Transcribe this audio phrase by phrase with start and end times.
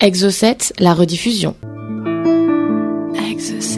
[0.00, 1.56] Exo7, la rediffusion.
[3.16, 3.77] Exo7,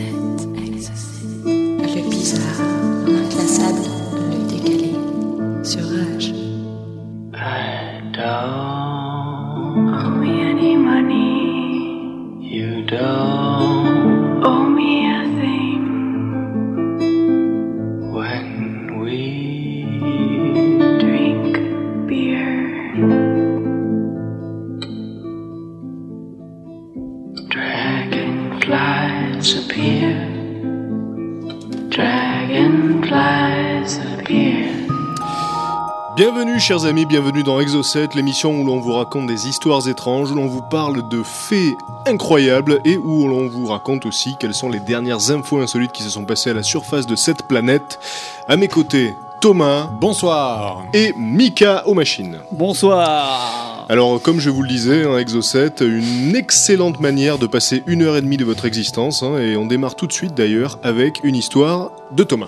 [36.70, 40.46] chers amis, bienvenue dans Exo7, l'émission où l'on vous raconte des histoires étranges, où l'on
[40.46, 41.74] vous parle de faits
[42.06, 46.10] incroyables et où l'on vous raconte aussi quelles sont les dernières infos insolites qui se
[46.10, 47.98] sont passées à la surface de cette planète.
[48.46, 50.84] À mes côtés, Thomas Bonsoir.
[50.94, 52.38] et Mika aux machines.
[52.52, 53.86] Bonsoir.
[53.88, 58.16] Alors comme je vous le disais, hein, Exo7, une excellente manière de passer une heure
[58.16, 61.34] et demie de votre existence, hein, et on démarre tout de suite d'ailleurs avec une
[61.34, 62.46] histoire de Thomas.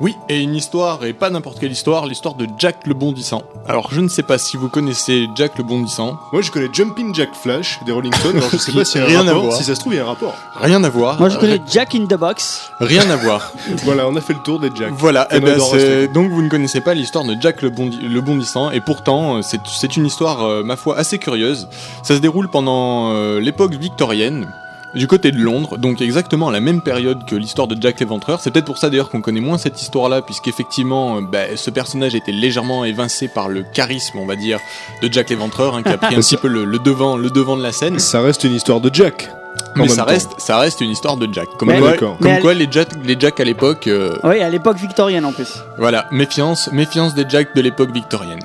[0.00, 3.42] Oui, et une histoire, et pas n'importe quelle histoire, l'histoire de Jack le Bondissant.
[3.68, 6.16] Alors, je ne sais pas si vous connaissez Jack le Bondissant.
[6.32, 9.04] Moi je connais Jumping Jack Flash des Rolling Stones, alors je sais pas s'il y
[9.04, 9.56] a un Rien à rapport, voir.
[9.58, 10.34] si ça se trouve il y a un rapport.
[10.58, 11.20] Rien à voir.
[11.20, 12.70] Moi je connais Ri- Jack in the Box.
[12.80, 13.52] Rien à voir.
[13.84, 14.90] Voilà, on a fait le tour des Jack.
[14.92, 18.20] Voilà, eh ben, c'est- donc vous ne connaissez pas l'histoire de Jack le, Bondi- le
[18.22, 21.68] Bondissant, et pourtant euh, c'est c'est une histoire, euh, ma foi, assez curieuse.
[22.02, 24.48] Ça se déroule pendant euh, l'époque victorienne,
[24.94, 28.40] du côté de Londres, donc exactement à la même période que l'histoire de Jack l'Éventreur.
[28.40, 32.14] C'est peut-être pour ça d'ailleurs qu'on connaît moins cette histoire-là, puisqu'effectivement, euh, bah, ce personnage
[32.14, 34.58] était légèrement évincé par le charisme, on va dire,
[35.02, 37.56] de Jack l'Éventreur, hein, qui a pris un petit peu le, le devant, le devant
[37.56, 37.98] de la scène.
[37.98, 39.30] Ça reste une histoire de Jack.
[39.76, 40.08] Mais ça temps.
[40.08, 41.48] reste, ça reste une histoire de Jack.
[41.58, 44.48] Comme Mais- quoi, comme Mais quoi les, Jack, les Jack à l'époque, euh, Oui, à
[44.48, 45.60] l'époque victorienne en plus.
[45.78, 48.40] voilà, méfiance, méfiance des Jack de l'époque victorienne.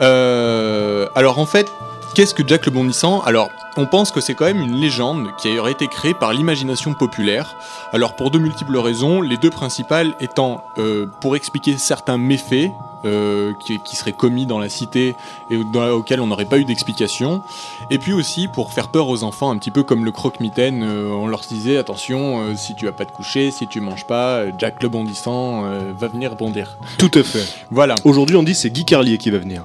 [0.00, 1.66] Euh, alors en fait,
[2.14, 3.20] qu'est-ce que Jack le Bondissant?
[3.22, 6.94] Alors, on pense que c'est quand même une légende qui aurait été créée par l'imagination
[6.94, 7.56] populaire.
[7.92, 12.70] Alors pour de multiples raisons, les deux principales étant euh, pour expliquer certains méfaits.
[13.04, 15.16] euh, qui, qui seraient commis dans la cité
[15.50, 17.42] et dans, auxquels on n'aurait pas eu d'explication
[17.90, 21.10] et puis aussi pour faire peur aux enfants un petit peu comme le croque-mitaine euh,
[21.10, 24.80] on leur disait attention si tu vas pas te coucher si tu manges pas Jack
[24.84, 25.62] le bondissant
[25.98, 27.44] va venir bondir Tout à fait.
[27.72, 29.64] voilà, Aujourd'hui, on dit c'est Guy Carlier qui va venir.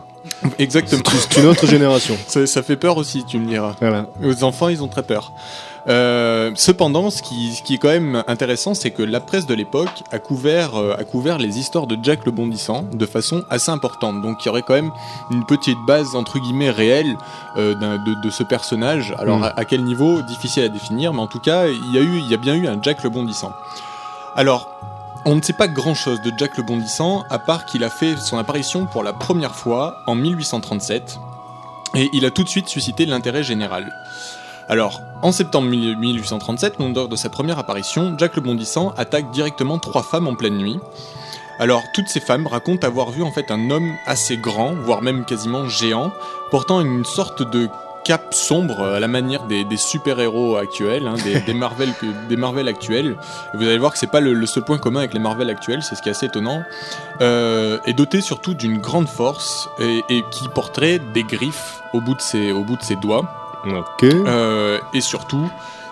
[0.60, 1.02] Exactement.
[1.30, 2.18] C'est une autre génération.
[2.28, 3.76] Ça, ça fait peur aussi, tu me diras.
[3.80, 4.06] Voilà.
[4.24, 5.32] Aux enfants, ils ont très peur.
[5.88, 9.54] Euh, cependant, ce qui, ce qui est quand même intéressant, c'est que la presse de
[9.54, 13.72] l'époque a couvert, euh, a couvert les histoires de Jack le Bondissant de façon assez
[13.72, 14.22] importante.
[14.22, 14.92] Donc, il y aurait quand même
[15.32, 17.16] une petite base entre guillemets réelle
[17.56, 19.16] euh, de, de ce personnage.
[19.18, 19.44] Alors, Mm.
[19.44, 22.18] à, à quel niveau Difficile à définir, mais en tout cas, il y a eu,
[22.18, 23.54] il y a bien eu un Jack le Bondissant.
[24.36, 24.70] Alors,
[25.28, 28.38] on ne sait pas grand-chose de Jack le Bondissant, à part qu'il a fait son
[28.38, 31.20] apparition pour la première fois en 1837,
[31.96, 33.94] et il a tout de suite suscité l'intérêt général.
[34.70, 40.02] Alors, en septembre 1837, lors de sa première apparition, Jack le Bondissant attaque directement trois
[40.02, 40.80] femmes en pleine nuit.
[41.60, 45.26] Alors, toutes ces femmes racontent avoir vu en fait un homme assez grand, voire même
[45.26, 46.14] quasiment géant,
[46.52, 47.68] portant une sorte de
[48.08, 52.38] cape sombre à la manière des, des super-héros actuels, hein, des, des Marvel, que- des
[52.38, 53.18] Marvel actuels.
[53.54, 55.50] Et vous allez voir que c'est pas le, le seul point commun avec les Marvel
[55.50, 56.64] actuels, c'est ce qui est assez étonnant.
[57.22, 62.16] Euh, et doté surtout d'une grande force et, et qui porterait des griffes au bout
[62.16, 63.26] de ses, au bout de ses doigts.
[63.66, 64.04] Ok.
[64.06, 65.50] Euh, et surtout,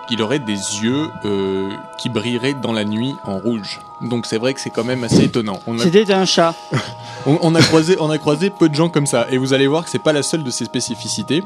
[0.08, 1.68] il aurait des yeux euh,
[1.98, 3.80] qui brilleraient dans la nuit en rouge.
[4.00, 5.58] Donc c'est vrai que c'est quand même assez étonnant.
[5.68, 6.54] A, C'était un chat.
[7.26, 9.26] on, on a croisé, on a croisé peu de gens comme ça.
[9.30, 11.42] Et vous allez voir que c'est pas la seule de ses spécificités.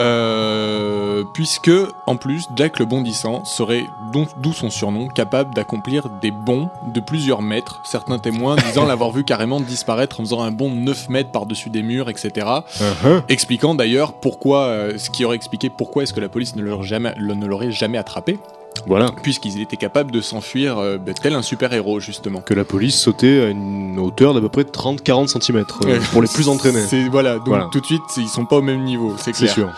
[0.00, 1.70] Euh, puisque,
[2.06, 7.42] en plus, Jack le Bondissant serait, d'où son surnom, capable d'accomplir des bonds de plusieurs
[7.42, 11.30] mètres, certains témoins disant l'avoir vu carrément disparaître en faisant un bond de 9 mètres
[11.30, 12.46] par-dessus des murs, etc
[12.80, 13.22] Uh-huh.
[13.28, 16.86] expliquant d'ailleurs pourquoi, euh, ce qui aurait expliqué pourquoi est-ce que la police ne l'aurait
[16.86, 18.38] jamais, le- ne l'aurait jamais attrapé,
[18.86, 19.10] Voilà.
[19.22, 22.40] puisqu'ils étaient capables de s'enfuir euh, bah, tel un super-héros justement.
[22.40, 25.98] Que la police sautait à une hauteur d'à peu près 30-40 cm Ouais.
[26.12, 26.80] pour les plus entraînés.
[26.88, 27.68] C'est voilà, donc Voilà.
[27.72, 29.54] tout de suite ils sont pas au même niveau, c'est C'est clair.
[29.54, 29.70] sûr.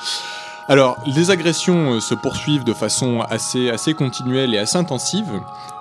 [0.69, 5.31] Alors les agressions euh, se poursuivent de façon assez assez continuelle et assez intensive,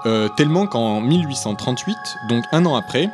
[0.06, 1.98] euh, tellement qu'en 1838,
[2.30, 3.10] donc un an après.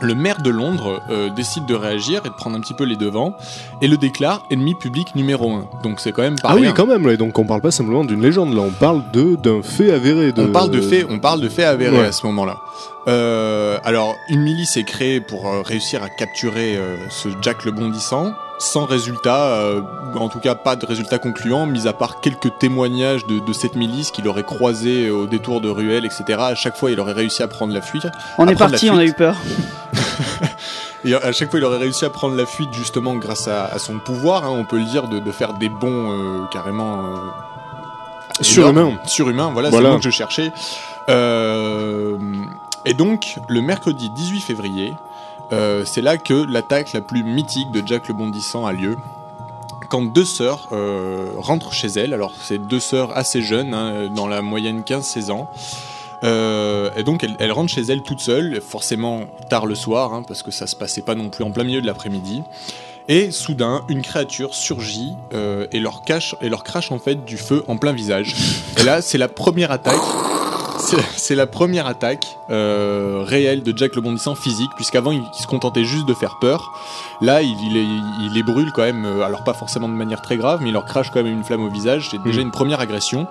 [0.00, 2.96] Le maire de Londres euh, décide de réagir et de prendre un petit peu les
[2.96, 3.34] devants
[3.82, 5.64] et le déclare ennemi public numéro un.
[5.82, 7.06] Donc c'est quand même pas Ah oui, quand même.
[7.06, 7.16] Là.
[7.16, 8.54] Donc on parle pas simplement d'une légende.
[8.54, 10.32] Là, on parle de d'un fait avéré.
[10.32, 10.42] De...
[10.42, 12.06] On parle de faits, on parle de faits avérés Ouais.
[12.06, 12.58] à ce moment-là.
[13.08, 16.78] Euh, alors, une milice est créée pour euh, réussir à capturer
[17.10, 19.80] ce Jack le Bondissant, sans résultat, euh,
[20.16, 23.76] en tout cas pas de résultat concluant, mis à part quelques témoignages de, de cette
[23.76, 26.24] milice qu'il aurait croisé au détour de ruelles, etc.
[26.40, 28.06] À chaque fois, il aurait réussi à prendre la fuite.
[28.38, 29.36] On est parti, on a eu peur.
[31.04, 33.78] Et à chaque fois, il aurait réussi à prendre la fuite justement grâce à, à
[33.78, 37.16] son pouvoir, hein, on peut le dire, de, de faire des bonds euh, carrément euh,
[38.40, 38.80] Surhumain.
[38.80, 38.98] énormes.
[39.06, 39.86] Surhumain, voilà, Voilà.
[39.86, 40.52] c'est le mot que je cherchais.
[41.08, 42.16] Euh,
[42.84, 44.94] et donc, le mercredi 18 février,
[45.52, 48.96] euh, c'est là que l'attaque la plus mythique de Jack le Bondissant a lieu.
[49.88, 54.26] Quand deux sœurs euh, rentrent chez elles, alors c'est deux sœurs assez jeunes, hein, dans
[54.26, 55.50] la moyenne 15-16 ans,
[56.24, 60.42] euh, et donc elles, rentrent chez elles toutes seules, forcément tard le soir, hein, parce
[60.42, 62.42] que ça se passait pas non plus en plein milieu de l'après-midi.
[63.10, 67.64] Et soudain, une créature surgit et leur cache et leur crache en fait du feu
[67.66, 68.34] en plein visage.
[68.78, 69.96] Et là, c'est la première attaque.
[71.16, 75.46] C'est la première attaque euh, réelle de Jack le Bondissant physique, puisqu'avant il, il se
[75.46, 76.70] contentait juste de faire peur.
[77.20, 77.82] Là, il, il, les,
[78.26, 80.72] il les brûle quand même, euh, alors pas forcément de manière très grave, mais il
[80.72, 82.08] leur crache quand même une flamme au visage.
[82.10, 83.26] C'est déjà une première agression.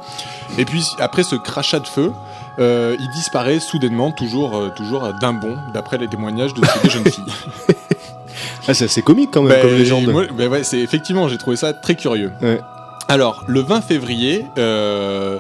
[0.58, 2.12] Et puis après ce crachat de feu,
[2.60, 6.90] euh, il disparaît soudainement, toujours, euh, toujours d'un bond, d'après les témoignages de ces deux
[6.90, 7.24] jeunes filles.
[8.70, 10.08] Ah, c'est assez comique quand même Bah, comme légende.
[10.08, 12.34] moi, bah ouais, c'est effectivement, j'ai trouvé ça très curieux.
[12.42, 12.60] Ouais.
[13.10, 15.40] Alors, le 20 février, euh,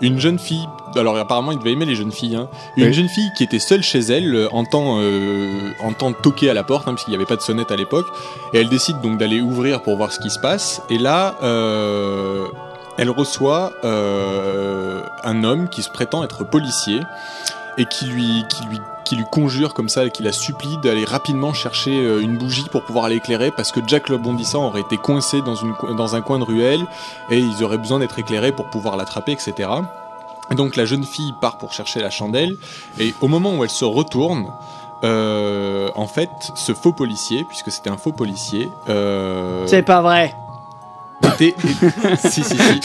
[0.00, 2.92] une jeune fille, alors apparemment il devait aimer les jeunes filles, hein, une Oui.
[2.92, 6.86] jeune fille qui était seule chez elle euh, entend, euh, entend toquer à la porte,
[6.86, 8.06] hein, puisqu'il n'y avait pas de sonnette à l'époque,
[8.52, 11.34] et elle décide donc d'aller ouvrir pour voir ce qui se passe, et là,
[12.98, 17.00] elle reçoit un homme qui se prétend être policier,
[17.78, 21.54] et qui lui, qui lui, qui lui conjure comme ça, qui la supplie d'aller rapidement
[21.54, 25.40] chercher euh, une bougie pour pouvoir l'éclairer parce que Jack le bondissant aurait été coincé
[25.40, 26.86] dans, une, dans un coin de ruelle
[27.30, 29.70] et ils auraient besoin d'être éclairés pour pouvoir l'attraper, etc.
[30.50, 32.56] Et donc la jeune fille part pour chercher la chandelle
[32.98, 34.52] et au moment où elle se retourne,
[35.04, 40.34] euh, en fait, ce faux policier, puisque c'était un faux policier, euh, C'est pas vrai.
[41.34, 41.54] était,
[42.18, 42.80] si, si, si,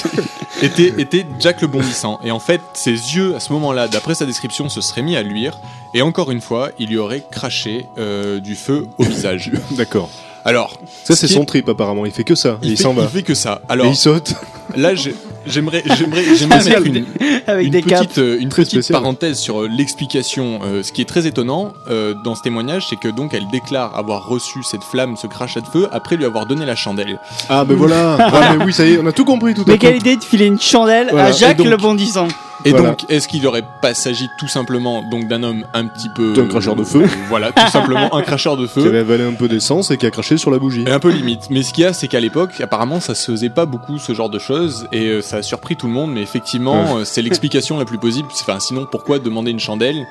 [0.61, 2.19] était, était Jack le bondissant.
[2.23, 5.23] Et en fait, ses yeux, à ce moment-là, d'après sa description, se seraient mis à
[5.23, 5.57] luire.
[5.93, 9.51] Et encore une fois, il lui aurait craché euh, du feu au visage.
[9.71, 10.09] D'accord.
[10.45, 12.05] Alors, Ça, ce c'est qui son est- trip apparemment.
[12.05, 12.57] Il fait que ça.
[12.63, 13.03] Il, s'en va.
[13.03, 13.61] il fait que ça.
[13.69, 14.33] Et Alors il saute.
[14.75, 15.15] là, j'ai-
[15.47, 17.05] j'aimerais, j'aimerais, j'aimerais mettre une,
[17.47, 18.01] Avec une des caps.
[18.07, 18.99] petite, euh, une Très petite spécial.
[18.99, 20.59] parenthèse sur euh, l'explication.
[20.63, 23.95] Euh, ce qui est très étonnant euh, dans ce témoignage, c'est que donc elle déclare
[23.97, 27.19] avoir reçu cette flamme, ce crachat de feu, après lui avoir donné la chandelle.
[27.47, 28.17] Ah, ben voilà.
[28.19, 30.17] Ah, mais oui, ça y est, on a tout compris tout à Mais quelle idée
[30.17, 31.27] de filer une chandelle Voilà.
[31.27, 32.27] à Jacques donc- le bondissant.
[32.65, 32.89] Et Voilà.
[32.89, 36.47] donc, est-ce qu'il aurait pas s'agit tout simplement donc d'un homme un petit peu D'un
[36.47, 37.01] cracheur de feu.
[37.03, 38.87] euh, Voilà, tout simplement un cracheur de Qui feu.
[38.87, 40.83] avait avalé un peu d'essence et qui a craché sur la bougie.
[40.87, 41.49] Et un peu limite.
[41.49, 44.13] Mais ce qu'il y a, c'est qu'à l'époque, apparemment, ça se faisait pas beaucoup ce
[44.13, 46.11] genre de choses et euh, ça a surpris tout le monde.
[46.13, 48.29] Mais effectivement, euh, c'est l'explication la plus possible.
[48.41, 50.05] Enfin, sinon, pourquoi demander une chandelle?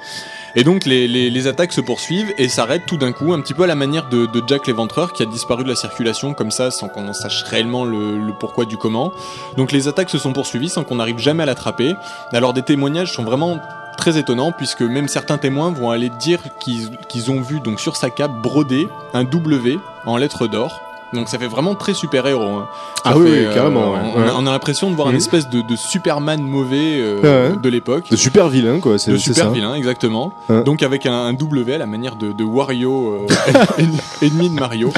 [0.55, 3.67] Et donc, les, attaques se poursuivent et s'arrêtent tout d'un coup, un petit peu à
[3.67, 7.09] la manière de, Jack l'Éventreur qui a disparu de la circulation comme ça, sans qu'on
[7.09, 9.13] en sache réellement le, pourquoi du comment.
[9.57, 11.95] Donc, les attaques se sont poursuivies sans qu'on n'arrive jamais à l'attraper.
[12.33, 13.61] Alors, des témoignages sont vraiment
[13.97, 18.33] très étonnants puisque même certains témoins vont aller dire qu'ils ont vu sur sa cape
[18.43, 20.92] brodé un W en lettres d'or.
[21.13, 22.43] Donc ça fait vraiment très super héros.
[22.43, 22.67] hein.
[23.05, 23.99] Ah oui, fait, oui, carrément, ouais.
[24.15, 24.29] On, Ouais.
[24.29, 25.15] a, on a l'impression de voir Mhm.
[25.15, 28.11] une espèce de, de Superman mauvais euh, Ouais, de l'époque.
[28.11, 28.93] De super vilain, quoi.
[28.95, 29.51] De super ça.
[29.51, 30.33] vilain, exactement.
[30.65, 33.63] Donc avec un, un W à la manière de, de Wario, euh,
[34.23, 34.93] ennemi de Mario.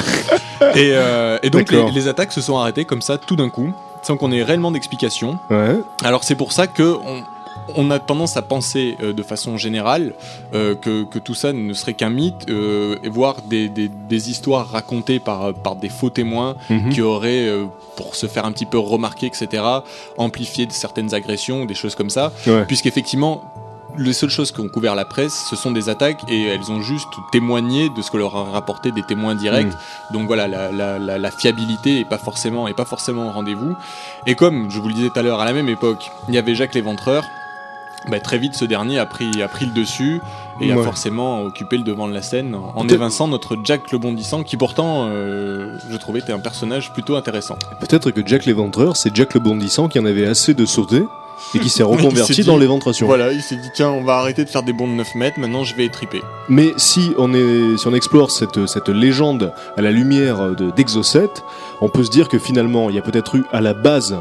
[0.75, 3.71] Et, euh, et donc les, attaques se sont arrêtées comme ça tout d'un coup,
[4.01, 5.37] sans qu'on ait réellement d'explication.
[5.49, 5.81] Ouais.
[6.03, 7.23] Alors c'est pour ça que on,
[7.75, 10.13] on a tendance à penser euh, de façon générale
[10.53, 14.29] euh, que, que tout ça ne serait qu'un mythe, euh, et voire des, des, des
[14.29, 16.89] histoires racontées par, par des faux témoins Mhm.
[16.89, 17.65] qui auraient, euh,
[17.95, 19.63] pour se faire un petit peu remarquer, etc.,
[20.17, 22.65] amplifié certaines agressions des choses comme ça, Ouais.
[22.65, 23.43] puisqu'effectivement,
[23.97, 27.07] les seules choses qu'ont couvert la presse, ce sont des attaques et elles ont juste
[27.31, 29.67] témoigné de ce que leur a rapporté des témoins directs.
[30.09, 30.13] Mm.
[30.13, 33.73] Donc voilà, la, la, la, la fiabilité est pas forcément est pas forcément au rendez-vous.
[34.27, 36.37] Et comme je vous le disais tout à l'heure, à la même époque, il y
[36.37, 37.23] avait Jacques l'Éventreur.
[38.09, 40.21] Bah, très vite, ce dernier a pris, a pris le dessus
[40.61, 44.43] et a forcément occupé le devant de la scène en, évinçant notre Jack le Bondissant,
[44.43, 47.57] qui pourtant, euh, je trouvais, était un personnage plutôt intéressant.
[47.79, 51.03] Peut-être que Jack l'éventreur, c'est Jack le bondissant qui en avait assez de sauter
[51.53, 53.05] et qui s'est reconverti dit- dans l'éventration.
[53.07, 55.39] Voilà, il s'est dit tiens, on va arrêter de faire des bonds de 9 mètres,
[55.39, 56.21] maintenant je vais étriper.
[56.47, 61.29] Mais si on, est, si on explore cette, cette légende à la lumière de- d'Exocet,
[61.81, 64.15] on peut se dire que finalement, il y a peut-être eu à la base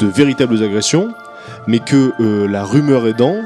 [0.00, 1.08] de véritables agressions,
[1.66, 3.36] mais que euh, la rumeur aidant,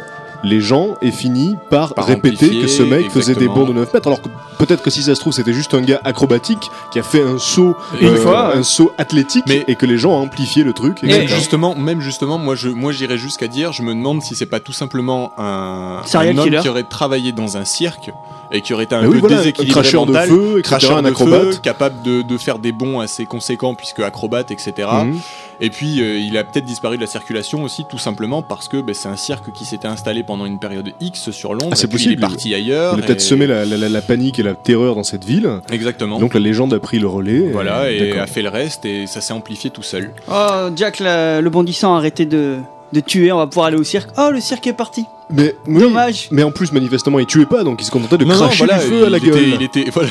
[0.47, 3.95] les gens aient fini par, Par répéter que ce mec faisait des bonds de 9
[3.95, 4.07] mètres.
[4.09, 7.03] Alors que peut-être que si ça se trouve, c'était juste un gars acrobatique qui a
[7.03, 10.21] fait un saut, Et une fois, un saut athlétique, Mais- et que les gens ont
[10.23, 11.03] amplifié le truc.
[11.03, 11.27] Etc.
[11.35, 14.61] justement, même justement, moi je, moi j'irais jusqu'à dire, je me demande si c'est pas
[14.61, 16.59] tout simplement un, un homme killer.
[16.61, 18.11] qui aurait travaillé dans un cirque
[18.53, 20.99] et qui aurait été un Mais peu oui, voilà, un déséquilibré cracheur de feu, cracheur
[20.99, 21.55] un de acrobate.
[21.55, 24.89] feu, capable de, de faire des bonds assez conséquents puisque acrobate, etc.
[25.61, 28.81] Et puis euh, il a peut-être disparu de la circulation aussi tout simplement parce que
[28.81, 31.71] ben, c'est un cirque qui s'était installé pendant une période X sur Londres.
[31.73, 32.15] Ah, c'est possible.
[32.15, 32.95] Il est parti ailleurs.
[32.97, 35.25] Il a peut-être et- semé la, la- la- la panique et la, terreur dans cette
[35.25, 35.49] ville.
[35.73, 36.19] Exactement.
[36.19, 37.51] Donc la légende a pris le relais.
[37.53, 40.11] voilà, et a fait le reste, et ça s'est amplifié tout seul.
[40.31, 42.57] Oh, Jack, la- le bondissant a arrêté de,
[42.93, 44.11] de tuer, on va pouvoir aller au cirque.
[44.19, 45.05] Oh, le cirque est parti.
[45.31, 46.29] Mais, oui, Dommage.
[46.31, 48.59] mais en plus, manifestement, il tuait pas, donc il se contentait de Non, non, cracher
[48.67, 49.39] voilà, du feu à la il gueule.
[49.39, 50.11] était- il était, voilà.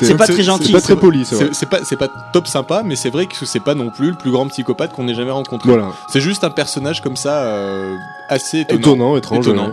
[0.00, 0.66] C'est pas très gentil.
[0.66, 1.48] C'est pas très poli, c'est vrai.
[1.52, 4.10] C'est c'est pas, c'est pas top sympa, mais c'est vrai que c'est pas non plus
[4.10, 5.68] le plus grand psychopathe qu'on ait jamais rencontré.
[5.68, 5.90] Voilà.
[6.10, 7.94] C'est juste un personnage comme ça, euh,
[8.30, 8.78] assez étonnant.
[8.80, 9.46] Étonnant, étrange.
[9.46, 9.66] Étonnant.
[9.68, 9.72] ouais.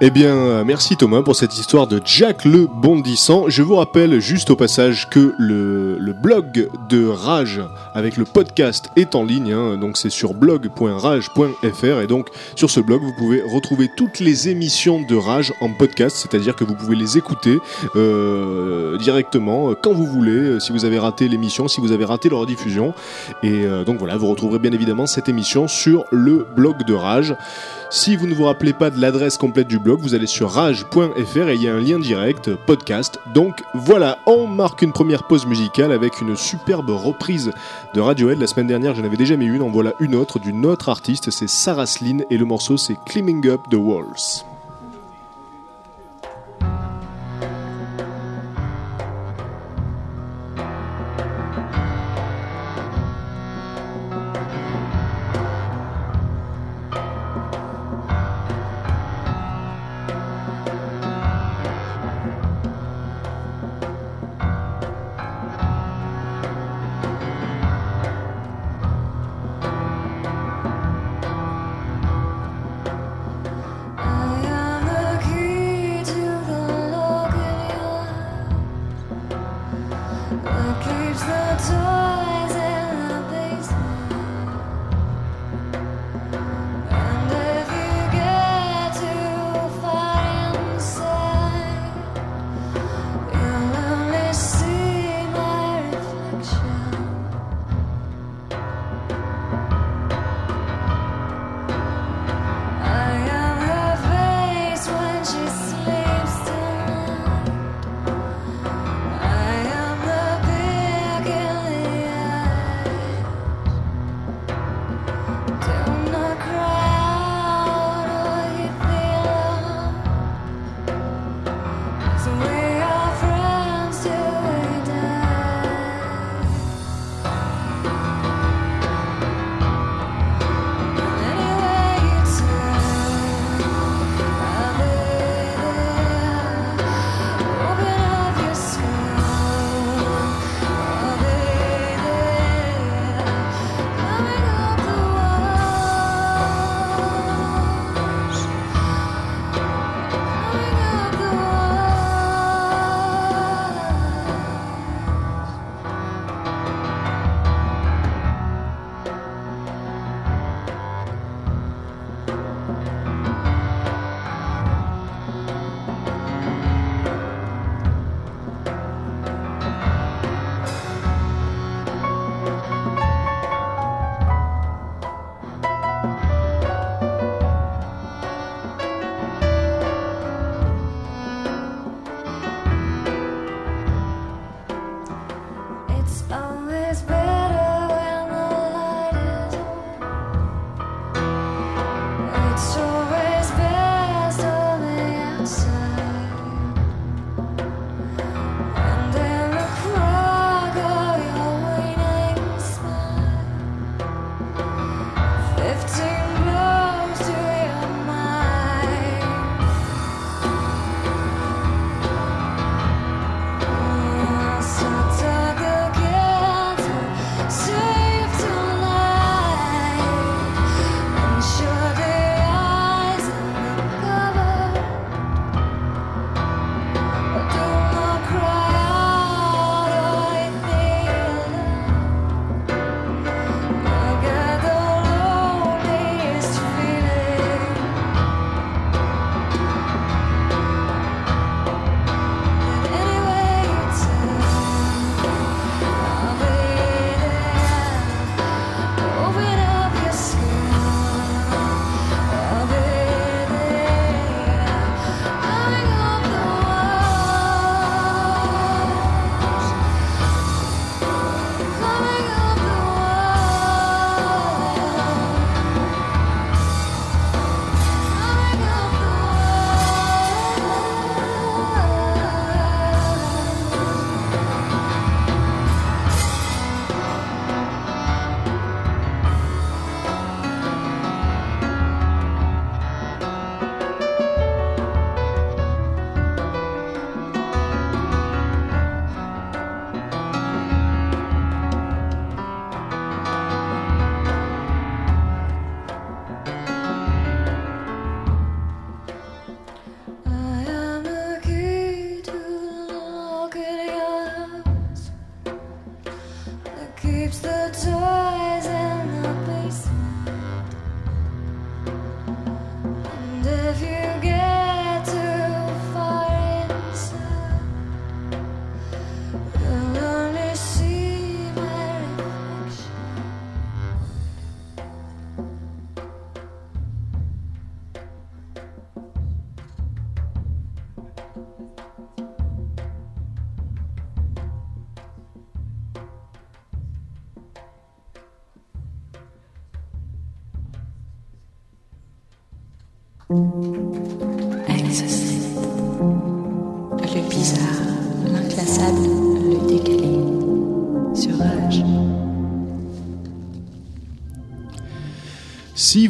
[0.00, 3.44] Eh bien, merci Thomas pour cette histoire de Jack le Bondissant.
[3.48, 7.60] Je vous rappelle juste au passage que le, le blog de Rage
[7.94, 9.52] avec le podcast est en ligne.
[9.52, 9.76] hein.
[9.76, 15.00] donc c'est sur blog.rage.fr et donc sur ce blog vous pouvez retrouver toutes les émissions
[15.00, 17.58] de Rage en podcast, c'est-à-dire que vous pouvez les écouter
[17.96, 22.04] euh, directement euh, quand vous voulez, euh, si vous avez raté l'émission, si vous avez
[22.04, 22.94] raté leur diffusion.
[23.42, 27.36] Et donc voilà, vous retrouverez bien évidemment cette émission sur le blog de Rage.
[27.94, 31.48] Si vous ne vous rappelez pas de l'adresse complète du blog, vous allez sur rage.fr
[31.48, 33.20] et il y a un lien direct, podcast.
[33.34, 37.52] Donc voilà, on marque une première pause musicale avec une superbe reprise
[37.92, 38.38] de Radiohead.
[38.38, 41.30] La semaine dernière, j'en avais déjà mis une, en voilà une autre d'une autre artiste,
[41.30, 44.46] c'est Sarah Slin et le morceau c'est Climbing Up the Walls.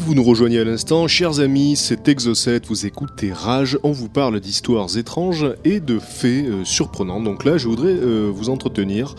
[0.02, 4.40] Vous nous rejoignez à l'instant, chers amis, c'est Exocet, vous écoutez Rage, on vous parle
[4.40, 7.20] d'histoires étranges et de faits euh, surprenants.
[7.20, 9.14] Donc là, je voudrais euh, vous entretenir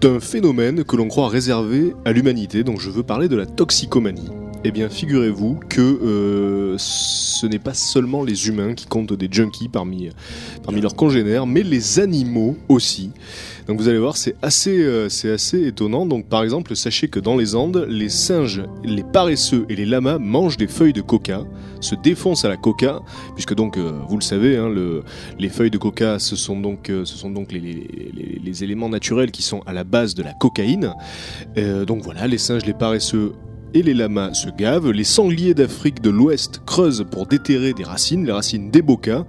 [0.00, 4.30] d'un phénomène que l'on croit réservé à l'humanité, donc je veux parler de la toxicomanie.
[4.64, 9.68] Eh bien, figurez-vous que euh, ce n'est pas seulement les humains qui comptent des junkies
[9.68, 10.08] parmi,
[10.64, 13.10] parmi leurs congénères, mais les animaux aussi.
[13.66, 16.04] Donc vous allez voir, c'est assez, euh, c'est assez étonnant.
[16.04, 20.18] Donc par exemple, sachez que dans les Andes, les singes, les paresseux et les lamas
[20.18, 21.44] mangent des feuilles de coca,
[21.80, 23.00] se défoncent à la coca,
[23.34, 25.02] puisque donc euh, vous le savez, hein, le,
[25.38, 29.30] les feuilles de coca, ce sont donc, euh, ce sont donc les, les- éléments naturels
[29.32, 30.92] qui sont à la base de la cocaïne.
[31.86, 33.32] Donc voilà, les singes, les paresseux
[33.74, 34.90] et les lamas se gavent.
[34.92, 39.24] Les sangliers d'Afrique de l'Ouest creusent pour déterrer des racines, les racines des bocas.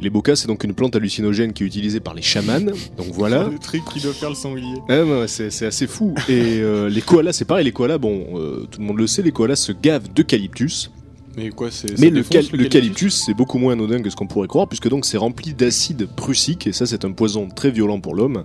[0.00, 2.60] Les bocas, c'est donc une plante hallucinogène qui est utilisée par les chamans.
[2.96, 3.44] Donc voilà.
[3.52, 4.76] Le truc qui doit faire le sanglier.
[4.88, 6.14] Ah ouais, ouais, c'est assez fou.
[6.28, 9.22] Et euh, les koalas, c'est pareil, les koalas, bon, euh, tout le monde le sait,
[9.22, 10.90] les koalas se gavent d'eucalyptus.
[11.36, 11.98] Mais quoi, c'est.
[11.98, 15.54] Mais l'eucalyptus, c'est beaucoup moins anodin que ce qu'on pourrait croire, puisque donc c'est rempli
[15.54, 18.44] d'acide prussique, et ça, c'est un poison très violent pour l'homme.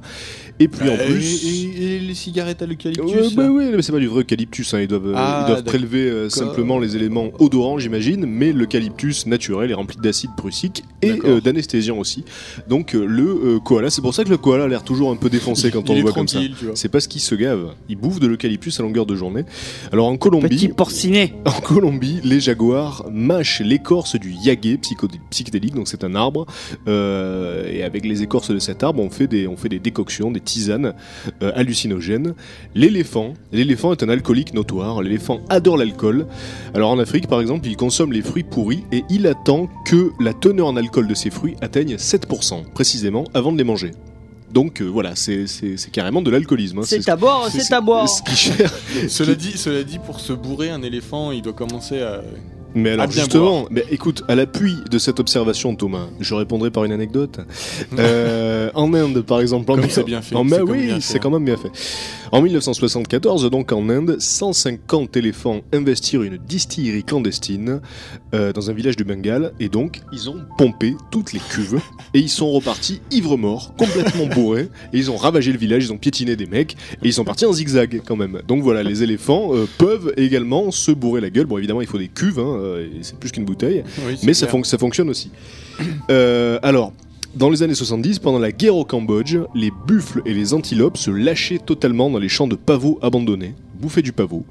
[0.60, 1.44] Et puis en Euh, plus.
[1.46, 4.74] Et, et- et les cigarettes à l'eucalyptus bah ouais, mais c'est pas du vrai eucalyptus,
[4.74, 8.54] hein, ils doivent, euh, Ah, ils doivent prélever euh, simplement les éléments odorants, j'imagine, mais
[8.54, 12.24] l'eucalyptus naturel est rempli d'acide prussique et euh, d'anesthésiant aussi.
[12.70, 13.24] Donc le
[13.56, 15.90] euh, koala, c'est pour ça que le koala a l'air toujours un peu défoncé quand
[15.90, 16.40] on le voit comme ça.
[16.74, 17.74] C'est parce qu'il se gave.
[17.90, 19.44] Il bouffe de l'eucalyptus à longueur de journée.
[19.92, 21.34] Alors en Colombie, Petit porcinet.
[21.46, 24.78] en Colombie, les jaguars mâchent l'écorce du yagé
[25.30, 26.46] psychédélique, donc c'est un arbre.
[26.88, 30.32] Euh, et avec les écorces de cet arbre, on fait des, on fait des décoctions,
[30.32, 30.94] des tisanes
[31.44, 32.34] euh, hallucinogènes.
[32.76, 35.02] L'éléphant, l'éléphant est un alcoolique notoire.
[35.02, 36.28] L'éléphant adore l'alcool.
[36.74, 40.34] Alors en Afrique, par exemple, il consomme les fruits pourris et il attend que la
[40.34, 43.92] teneur en alcool de ces fruits atteigne 7% précisément avant de les manger.
[44.54, 45.46] Donc euh, voilà, c'est
[45.92, 46.80] carrément de l'alcoolisme.
[46.80, 46.84] hein.
[46.86, 48.08] C'est à boire, c'est à boire.
[48.08, 48.72] Ce qui cher-
[49.10, 52.22] Cela dit, cela dit, pour se bourrer un éléphant, il doit commencer à.
[52.76, 56.92] Mais alors justement, mais écoute, à l'appui de cette observation, Thomas, je répondrai par une
[56.92, 57.40] anecdote.
[57.98, 61.46] Euh, en Inde, par exemple, en c'est bien fait, en- c'est oui, c'est quand même
[61.46, 61.70] bien fait.
[62.32, 67.80] En 1974, donc en Inde, 150 éléphants investirent une distillerie clandestine
[68.34, 71.80] euh, dans un village du Bengale, et donc ils ont pompé toutes les cuves
[72.14, 75.94] et ils sont repartis ivres morts, complètement bourrés, et ils ont ravagé le village, ils
[75.94, 78.42] ont piétiné des mecs et ils sont partis en zigzag quand même.
[78.48, 81.46] Donc voilà, les éléphants euh, peuvent également se bourrer la gueule.
[81.46, 83.84] Bon, évidemment, il faut des cuves, hein, et c'est plus qu'une bouteille.
[84.08, 85.30] Oui, Mais ça, fonctionne aussi.
[86.10, 86.94] Euh, alors,
[87.36, 91.12] dans les années 70, pendant la guerre au Cambodge, les buffles et les antilopes se
[91.12, 94.46] lâchaient totalement dans les champs de pavots abandonnés, bouffaient du pavot.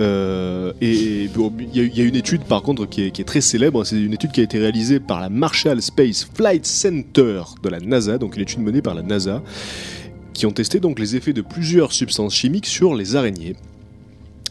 [0.00, 3.02] Euh, et bon, il y, a eu- il y a une étude par contre qui
[3.02, 5.82] est, qui est très célèbre, c'est une étude qui a été réalisée par la Marshall
[5.82, 9.42] Space Flight Center de la NASA, donc une étude menée par la NASA,
[10.32, 13.56] qui ont testé donc les effets de plusieurs substances chimiques sur les araignées.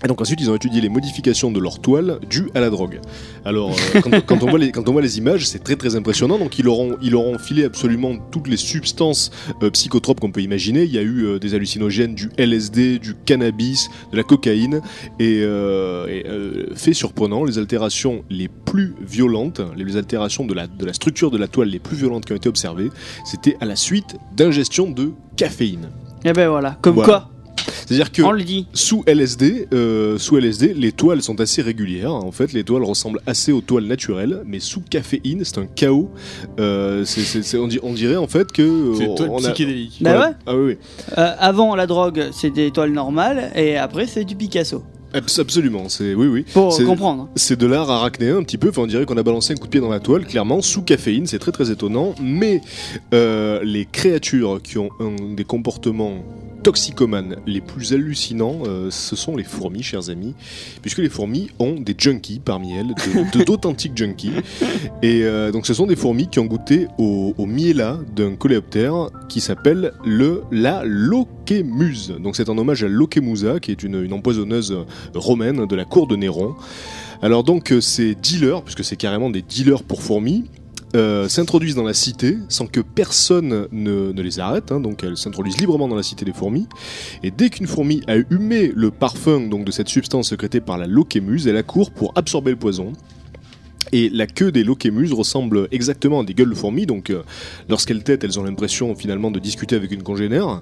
[0.04, 3.02] Et donc ensuite, ils ont étudié les modifications de leur toile dues à la drogue.
[3.44, 5.96] Alors, euh, quand, quand on voit les, quand on voit les images, c'est très très
[5.96, 6.38] impressionnant.
[6.38, 9.32] Donc, ils leur ont, ils leur ont filé absolument toutes les substances
[9.62, 10.84] euh, psychotropes qu'on peut imaginer.
[10.84, 14.82] Il y a eu euh, des hallucinogènes, du LSD, du cannabis, de la cocaïne.
[15.20, 20.86] Et, euh, et, fait surprenant, les altérations les plus violentes, les altérations de la, de
[20.86, 22.90] la structure de la toile les plus violentes qui ont été observées,
[23.26, 25.90] c'était à la suite d'ingestion de caféine.
[26.24, 27.30] Et ben voilà, comme Voilà.
[27.86, 28.22] C'est-à-dire que
[28.74, 32.14] sous LSD, euh, sous LSD, les toiles sont assez régulières.
[32.14, 36.10] En fait, les toiles ressemblent assez aux toiles naturelles, mais sous caféine, c'est un chaos.
[36.60, 39.30] Euh, c'est- c'est- c'est- on, di- on dirait en fait que euh, C'est une toile
[39.32, 39.98] on a- psychédélique.
[40.02, 40.28] Bah Voilà.
[40.30, 40.36] ouais.
[40.46, 40.78] Ah oui, oui.
[41.18, 44.84] Euh, avant la drogue, c'est des étoiles normales, et après c'est du Picasso.
[45.12, 45.90] Abs- absolument.
[45.90, 46.46] C'est oui, oui.
[46.54, 47.30] Pour C'est- comprendre.
[47.36, 49.66] C'est de l'art arachnéen un petit peu, enfin on dirait qu'on a balancé un coup
[49.66, 52.62] de pied dans la toile, clairement, sous caféine, c'est très très étonnant, mais
[53.16, 56.24] euh, les créatures qui ont un des comportements
[56.62, 60.36] toxicomanes les plus hallucinants, euh, ce sont les fourmis, chers amis,
[60.82, 62.94] puisque les fourmis ont des junkies parmi elles,
[63.46, 64.32] d'authentiques junkies,
[65.02, 69.10] et euh, donc ce sont des fourmis qui ont goûté au, au miela d'un coléoptère
[69.28, 72.16] qui s'appelle le la Loquémuse.
[72.20, 74.76] Donc c'est un hommage à Loquemusa, qui est une, une empoisonneuse
[75.16, 76.56] romaine de la cour de Néron.
[77.22, 80.46] Alors donc euh, ces dealers, puisque c'est carrément des dealers pour fourmis,
[80.96, 85.60] euh, s'introduisent dans la cité sans que personne ne, les arrête, hein, donc elles s'introduisent
[85.60, 86.68] librement dans la cité des fourmis,
[87.24, 90.88] et dès qu'une fourmi a humé le parfum donc, de cette substance sécrétée par la
[90.88, 92.94] loquémuse, elle accourt pour absorber le poison.
[93.92, 97.24] Et la queue des loquémuses ressemble exactement à des gueules de fourmis, donc euh,
[97.70, 100.62] lorsqu'elles têtent, elles ont l'impression finalement de discuter avec une congénère.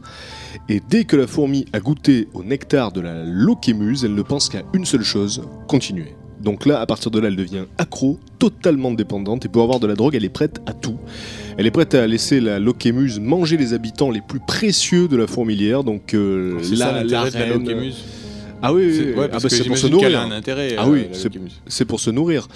[0.69, 4.49] Et dès que la fourmi a goûté au nectar de la loquémuse, elle ne pense
[4.49, 6.15] qu'à une seule chose, continuer.
[6.41, 9.87] Donc là, à partir de là, elle devient accro, totalement dépendante, et pour avoir de
[9.87, 10.97] la drogue, elle est prête à tout.
[11.57, 15.25] Elle est prête à laisser la Loquémuse manger les habitants les plus précieux de la
[15.27, 18.03] fourmilière, donc euh, C'est ça la, l'intérêt de la reine- Loquémuse.
[18.61, 20.19] Ah oui, C'est- ouais, Ah bah, pour se nourrir.
[20.19, 20.75] a un intérêt.
[20.77, 21.29] Ah euh, oui, la
[21.67, 22.47] c'est- pour se nourrir.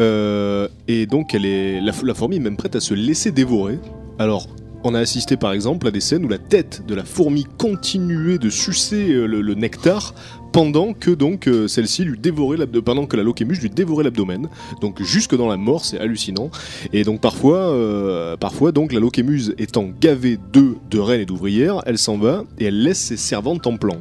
[0.00, 3.78] Euh, et donc, elle est, la, la fourmi est même prête à se laisser dévorer.
[4.18, 4.48] Alors,
[4.82, 8.38] on a assisté par exemple à des scènes où la tête de la fourmi continuait
[8.38, 10.14] de sucer euh, le, le nectar
[10.54, 14.48] pendant que donc euh, celle-ci lui dévorait pendant que la loquémuse lui dévorait l'abdomen.
[14.80, 16.48] Donc jusque dans la mort, c'est hallucinant.
[16.92, 21.82] Et donc parfois, euh, parfois donc la loquémuse étant gavée d'œufs, de reines et d'ouvrières,
[21.86, 23.96] elle s'en va et elle laisse ses servantes en plan.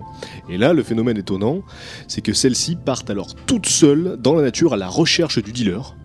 [0.48, 1.64] Et là, le phénomène étonnant,
[2.08, 5.96] c'est que celles-ci partent alors toutes seules dans la nature à la recherche du dealer.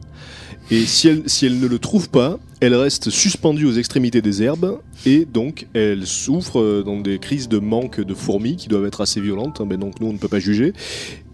[0.71, 4.43] Et si elle, si elle ne le trouve pas, elle reste suspendue aux extrémités des
[4.43, 8.85] herbes et donc elle souffre euh, dans des crises de manque de fourmis qui doivent
[8.85, 10.75] être assez violentes, hein, mais donc nous on ne peut pas juger,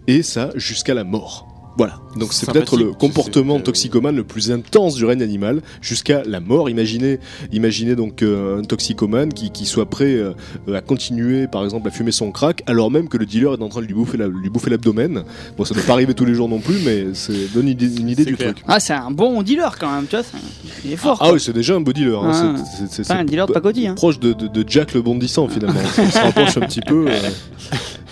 [0.07, 1.54] et ça jusqu'à la mort.
[1.77, 6.23] Voilà, donc c'est peut-être le comportement c'est- toxicomane le plus intense du règne animal jusqu'à
[6.25, 6.69] la mort.
[6.69, 7.19] Imaginez,
[7.51, 10.31] imaginez donc euh, un toxicomane qui, qui soit prêt euh,
[10.73, 13.67] à continuer, par exemple, à fumer son crack, alors même que le dealer est en
[13.67, 15.23] train de lui bouffer la- lui bouffer l'abdomen.
[15.57, 17.71] Bon, ça ne doit pas arriver tous les jours non plus, mais c'est donne une
[17.71, 18.53] idée, une idée C'est du clair.
[18.53, 18.63] truc.
[18.69, 20.23] Ah, c'est un bon dealer quand même, tu vois.
[20.23, 20.37] c'est-
[20.85, 21.17] Il est fort.
[21.19, 22.23] Ah oui, c'est déjà un beau dealer.
[22.23, 22.31] hein.
[22.33, 22.55] Ah.
[22.57, 23.87] C'est- c'est- c'est- Pas un dealer de pacotille.
[23.87, 23.95] Hein.
[23.95, 25.79] proche de, de- de Jack le bondissant finalement.
[25.97, 27.07] On se rapproche un petit peu.
[27.09, 27.19] euh.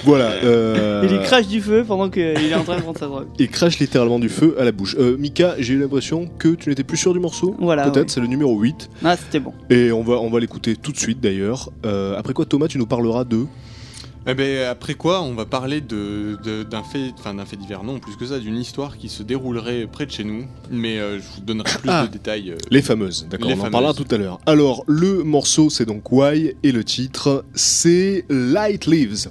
[0.06, 0.32] Voilà.
[0.44, 3.28] euh, Il y crache du feu pendant qu'il est en train de prendre sa drogue.
[3.40, 4.96] il crache littéralement du feu à la bouche.
[5.00, 7.56] Euh, Mika, j'ai eu l'impression que tu n'étais plus sûr du morceau.
[7.60, 7.84] Voilà.
[7.84, 8.12] Peut-être, ouais.
[8.14, 8.90] c'est le numéro 8.
[9.06, 9.54] Ah, c'était bon.
[9.70, 11.72] Et on va, on va l'écouter tout de suite d'ailleurs.
[11.86, 13.46] Euh, après quoi, Thomas, tu nous parleras de.
[14.26, 17.84] Eh ben, après quoi, on va parler de- de- d'un fait, enfin d'un fait divers,
[17.84, 20.46] non, plus que ça, d'une histoire qui se déroulerait près de chez nous.
[20.72, 22.08] Mais euh, je vous donnerai plus Ah.
[22.08, 22.52] de détails.
[22.52, 24.40] euh, Les fameuses, d'accord, Les on en parlera tout à l'heure.
[24.46, 29.28] Alors, le morceau, c'est donc Why, et le titre, c'est Light Leaves.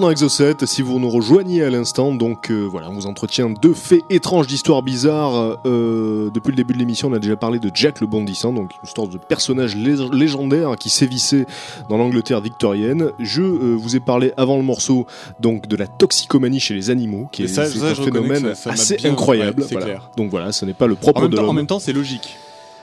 [0.00, 3.74] Dans Exocet, si vous nous rejoignez à l'instant, donc euh, voilà, on vous entretient deux
[3.74, 5.58] faits étranges d'histoires bizarres.
[5.66, 8.72] Euh, depuis le début de l'émission, on a déjà parlé de Jack le Bondissant, donc
[8.82, 11.46] une histoire de personnage lég- légendaire qui sévissait
[11.88, 13.10] dans l'Angleterre victorienne.
[13.18, 15.06] Je euh, vous ai parlé avant le morceau
[15.40, 18.70] donc de la toxicomanie chez les animaux, qui est, ça- c'est ça, un phénomène ça-
[18.70, 19.60] assez bien- incroyable.
[19.62, 19.86] ouais, c'est voilà.
[19.86, 20.10] clair.
[20.16, 22.36] Donc voilà, ce n'est pas le propre En de en même temps, c'est logique.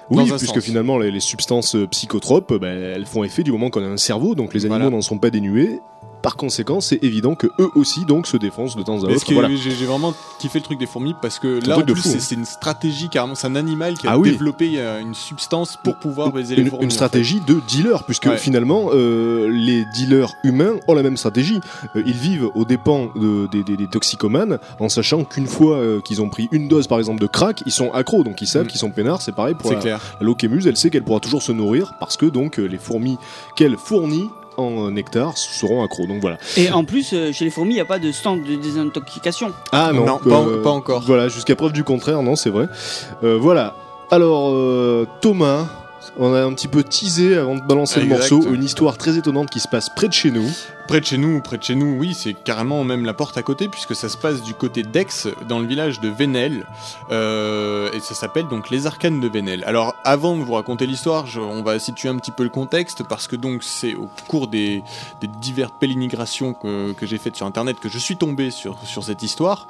[0.10, 0.64] Oui, puisque sens.
[0.64, 4.36] finalement les, les substances psychotropes, ben, elles font effet du moment qu'on a un cerveau,
[4.36, 4.90] donc les animaux Voilà.
[4.96, 5.82] n'en sont pas dénués.
[6.28, 9.32] Par conséquent, c'est évident que eux aussi donc se défoncent de temps à autre.
[9.34, 9.48] Voilà.
[9.56, 12.20] j'ai vraiment kiffé le truc des fourmis parce que là en plus c'est hein.
[12.20, 14.32] c'est une stratégie carrément, c'est un animal qui a Ah oui.
[14.32, 16.84] développé euh, une substance pour pouvoir baiser les fourmis.
[16.84, 16.96] une en fait.
[16.96, 18.38] stratégie de dealer, puisque Ouais.
[18.38, 21.62] finalement, euh, les dealers humains ont la même stratégie.
[21.96, 26.02] Euh, ils vivent aux dépens de- des, des- des toxicomanes, en sachant qu'une fois euh,
[26.02, 28.66] qu'ils ont pris une dose, par exemple, de crack, ils sont accros, donc ils savent
[28.66, 28.68] Mm.
[28.68, 29.22] qu'ils sont peinards.
[29.22, 30.02] C'est pareil pour la, clair.
[30.20, 33.18] la loquémuse, elle sait qu'elle pourra toujours se nourrir, parce que donc les fourmis
[33.56, 36.08] qu'elle fournit en nectar seront accros.
[36.08, 36.38] Donc voilà.
[36.58, 39.54] Et en plus, euh, chez les fourmis, il n'y a pas de stand de désintoxication.
[39.72, 41.04] Ah non, Non, pas en- pas encore.
[41.06, 42.66] Voilà, jusqu'à preuve du contraire, non, c'est vrai.
[43.24, 43.76] Euh, voilà.
[44.12, 45.66] Alors, euh, Thomas,
[46.18, 49.50] on a un petit peu teasé avant de balancer le morceau une histoire très étonnante
[49.50, 50.50] qui se passe près de chez nous.
[50.88, 53.44] Près de chez nous, près de chez nous, oui, c'est carrément même la porte à
[53.44, 56.66] côté puisque ça se passe du côté d'Aix, dans le village de Venel,
[57.12, 59.66] euh, et ça s'appelle donc les Arcanes de Venel.
[59.66, 63.28] Alors, avant de vous raconter l'histoire, on va situer un petit peu le contexte parce
[63.28, 64.82] que donc c'est au cours des,
[65.20, 69.04] des diverses pérégrinations que, que j'ai faites sur Internet que je suis tombé sur, sur
[69.04, 69.68] cette histoire.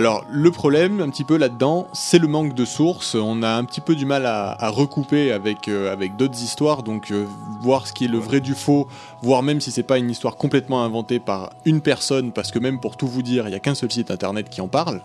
[0.00, 3.14] Alors, le problème, un petit peu là-dedans, c'est le manque de sources.
[3.16, 7.10] On a un petit peu du mal à, recouper avec, euh, avec d'autres histoires, donc
[7.10, 7.26] euh,
[7.60, 8.88] voir ce qui est le vrai du faux,
[9.20, 12.80] voir même si c'est pas une histoire complètement inventée par une personne, parce que même
[12.80, 15.02] pour tout vous dire, il y a qu'un seul site internet qui en parle.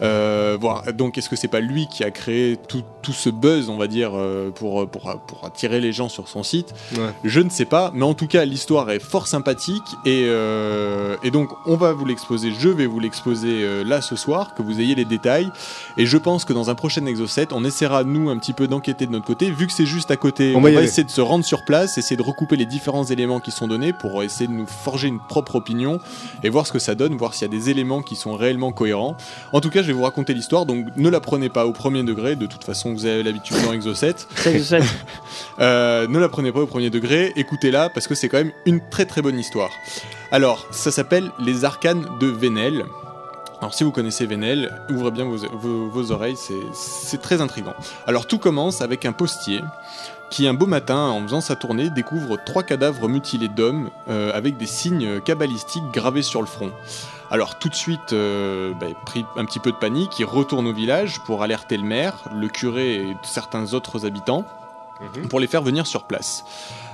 [0.00, 0.56] Euh,
[0.92, 3.86] donc est-ce que c'est pas lui qui a créé tout, tout ce buzz, on va
[3.86, 7.10] dire, euh, pour, pour, pour attirer les gens sur son site Ouais.
[7.24, 11.30] Je ne sais pas, mais en tout cas l'histoire est fort sympathique et, euh, et
[11.30, 14.94] donc on va vous l'exposer, je vais vous l'exposer là ce soir, que vous ayez
[14.94, 15.50] les détails.
[15.96, 19.06] Et je pense que dans un prochain Exocet, on essaiera nous un petit peu d'enquêter
[19.06, 20.52] de notre côté, vu que c'est juste à côté.
[20.54, 23.04] On On, va va essayer de se rendre sur place, essayer de recouper les différents
[23.04, 25.98] éléments qui sont donnés pour essayer de nous forger une propre opinion
[26.42, 28.72] et voir ce que ça donne, voir s'il y a des éléments qui sont réellement
[28.72, 29.16] cohérents.
[29.52, 32.02] En tout cas, je vais vous raconter l'histoire, donc ne la prenez pas au premier
[32.02, 32.36] degré.
[32.36, 33.92] De toute façon, vous avez l'habitude dans je
[34.64, 34.80] sais.
[35.60, 38.80] Euh, ne la prenez pas au premier degré, écoutez-la parce que c'est quand même une
[38.90, 39.70] très très bonne histoire.
[40.30, 42.84] Alors, ça s'appelle Les Arcanes de Vénel.
[43.60, 47.74] Alors, si vous connaissez Vénel, ouvrez bien vos, oreilles, c'est- très intriguant.
[48.06, 49.60] Alors, tout commence avec un postier
[50.30, 54.58] qui, un beau matin, en faisant sa tournée, découvre trois cadavres mutilés d'hommes euh, avec
[54.58, 56.70] des signes cabalistiques gravés sur le front.
[57.30, 60.72] Alors tout de suite, euh, bah, pris un petit peu de panique, il retourne au
[60.72, 64.44] village pour alerter le maire, le curé et certains autres habitants
[65.28, 66.44] pour les faire venir sur place.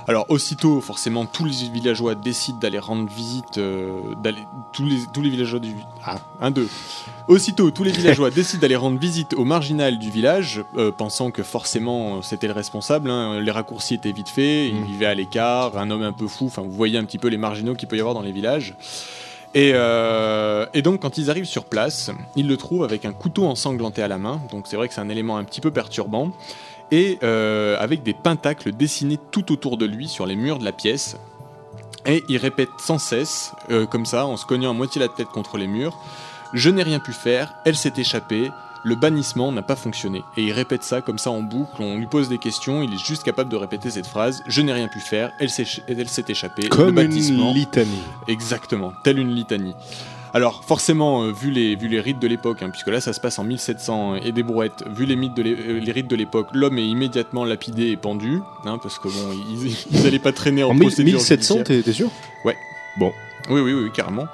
[0.07, 3.89] Alors aussitôt, forcément, tous les villageois décident d'aller rendre visite, euh,
[4.21, 6.69] d'aller tous les tous les villageois du ah un deux.
[7.27, 11.41] Aussitôt, tous les villageois décident d'aller rendre visite au marginal du village, euh, pensant que
[11.41, 13.09] forcément c'était le responsable.
[13.09, 13.39] hein.
[13.41, 14.85] Les raccourcis étaient vite faits, il Mm.
[14.85, 16.45] vivait à l'écart, un homme un peu fou.
[16.45, 18.75] Enfin, vous voyez un petit peu les marginaux qu'il peut y avoir dans les villages.
[19.55, 23.45] Et, euh, et donc quand ils arrivent sur place, ils le trouvent avec un couteau
[23.47, 26.31] ensanglanté à la main, donc c'est vrai que c'est un élément un petit peu perturbant,
[26.91, 30.71] et euh, avec des pentacles dessinés tout autour de lui sur les murs de la
[30.71, 31.17] pièce.
[32.05, 35.27] Et il répète sans cesse, euh, comme ça, en se cognant à moitié la tête
[35.29, 35.97] contre les murs,
[36.53, 38.51] Je n'ai rien pu faire, elle s'est échappée,
[38.83, 40.21] le bannissement n'a pas fonctionné.
[40.37, 43.03] Et il répète ça comme ça en boucle, on lui pose des questions, il est
[43.03, 45.65] juste capable de répéter cette phrase Je n'ai rien pu faire, elle s'est
[46.27, 47.49] échappée, le Comme bannissement.
[47.49, 48.03] une litanie.
[48.27, 49.73] Exactement, telle une litanie.
[50.35, 53.21] Alors forcément, euh, vu, les, vu les rites de l'époque, hein, puisque là ça se
[53.21, 56.49] passe en 1700 et des brouettes, vu les, mythes de euh, les rites de l'époque,
[56.51, 60.65] l'homme est immédiatement lapidé et pendu, hein, parce que bon, ils, ils allaient pas traîner
[60.65, 61.83] en, En procédure 1700, judiciaire.
[61.85, 62.09] t'es sûr?
[62.43, 62.51] Oui,
[63.49, 64.27] oui, oui, oui, carrément.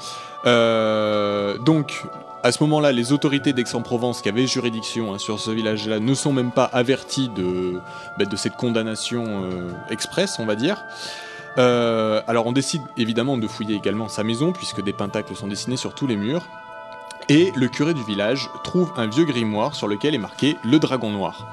[0.48, 2.04] Euh, donc,
[2.42, 6.34] à ce moment-là, les autorités d'Aix-en-Provence qui avaient juridiction hein, sur ce village-là ne sont
[6.34, 7.80] même pas averties de,
[8.18, 10.84] bah, de cette condamnation euh, express, on va dire.
[11.58, 15.78] Euh, alors, on décide évidemment de fouiller également sa maison, puisque des pentacles sont dessinés
[15.78, 16.44] sur tous les murs.
[17.30, 21.12] Et le curé du village trouve un vieux grimoire sur lequel est marqué le dragon
[21.12, 21.48] noir.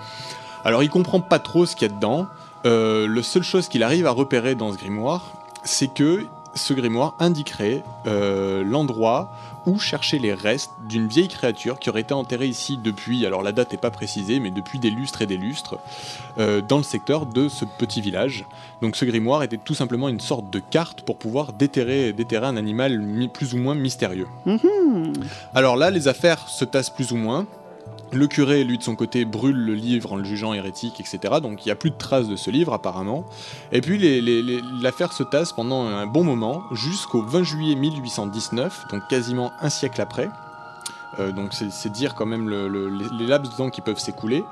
[0.65, 2.27] Alors, il comprend pas trop ce qu'il y a dedans.
[2.67, 5.33] Euh, la seule chose qu'il arrive à repérer dans ce grimoire,
[5.63, 9.31] c'est que ce grimoire indiquerait euh, l'endroit
[9.69, 13.53] où chercher les restes d'une vieille créature qui aurait été enterrée ici depuis, alors la
[13.53, 15.79] date n'est pas précisée, mais depuis des lustres et des lustres,
[16.39, 18.47] euh, dans le secteur de ce petit village.
[18.81, 22.57] Donc ce grimoire était tout simplement une sorte de carte pour pouvoir déterrer, déterrer un
[22.57, 24.29] animal plus ou moins mystérieux.
[24.47, 25.13] Mhm.
[25.55, 27.47] Alors là, les affaires se tassent plus ou moins.
[28.13, 31.19] Le curé, lui, de son côté, brûle le livre en le jugeant hérétique, etc.
[31.43, 33.25] Donc il n'y a plus de traces de ce livre, apparemment.
[33.73, 33.99] Et puis
[34.81, 40.01] l'affaire se tasse pendant un bon moment, jusqu'au 20 juillet 1819, donc quasiment un siècle
[40.01, 40.29] après.
[41.19, 43.99] Euh, donc c'est dire quand même le- le- les, les laps de temps qui peuvent
[43.99, 44.43] s'écouler.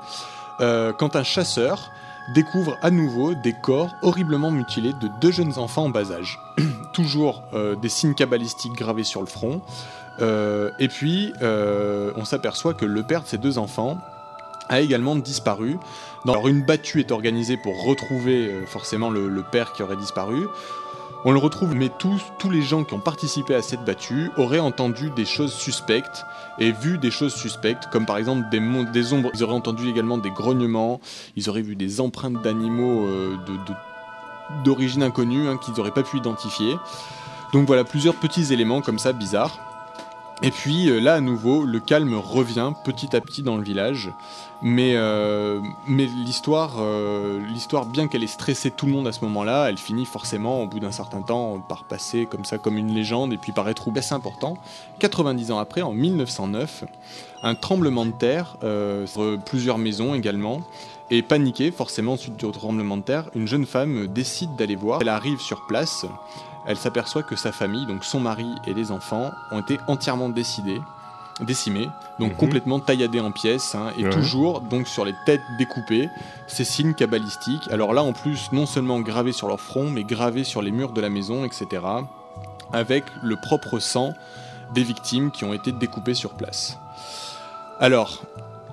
[0.59, 1.91] Euh, quand un chasseur
[2.35, 6.39] découvre à nouveau des corps horriblement mutilés de deux jeunes enfants en bas âge.
[6.93, 9.61] Toujours euh, des signes cabalistiques gravés sur le front.
[10.19, 13.97] Euh, et puis, euh, on s'aperçoit que le père de ces deux enfants
[14.69, 15.77] a également disparu.
[16.27, 20.47] Alors, une battue est organisée pour retrouver euh, forcément le, père qui aurait disparu.
[21.25, 24.59] On le retrouve, mais tous, tous les gens qui ont participé à cette battue auraient
[24.59, 26.25] entendu des choses suspectes
[26.59, 29.31] et vu des choses suspectes, comme par exemple des, ombres.
[29.33, 30.99] Ils auraient entendu également des grognements,
[31.35, 33.07] ils auraient vu des empreintes d'animaux
[34.63, 36.77] d'origine inconnue hein, qu'ils n'auraient pas pu identifier.
[37.53, 39.66] Donc voilà, plusieurs petits éléments comme ça bizarres.
[40.43, 44.11] Et puis euh, là, à nouveau, le calme revient petit à petit dans le village.
[44.61, 49.69] Mais, euh, l'histoire, euh, l'histoire, bien qu'elle ait stressé tout le monde à ce moment-là,
[49.69, 53.33] elle finit forcément, au bout d'un certain temps, par passer comme ça, comme une légende,
[53.33, 54.57] et puis par être assez important.
[54.99, 56.85] 90 ans après, en 1909,
[57.43, 58.57] un tremblement de terre,
[59.05, 60.61] sur plusieurs maisons également,
[61.11, 65.01] et paniquée, forcément, suite au tremblement de terre, une jeune femme décide d'aller voir.
[65.01, 66.05] Elle arrive sur place,
[66.67, 70.81] elle s'aperçoit que sa famille, donc son mari et les enfants, ont été entièrement décidés,
[71.39, 72.37] décimés, donc Mhm.
[72.37, 74.09] complètement tailladés en pièces, hein, et Ouais.
[74.09, 76.09] toujours donc sur les têtes découpées,
[76.47, 77.67] ces signes cabalistiques.
[77.71, 80.91] Alors là, en plus, non seulement gravés sur leur front, mais gravés sur les murs
[80.93, 81.83] de la maison, etc.,
[82.73, 84.13] avec le propre sang
[84.73, 86.77] des victimes qui ont été découpées sur place.
[87.79, 88.23] Alors,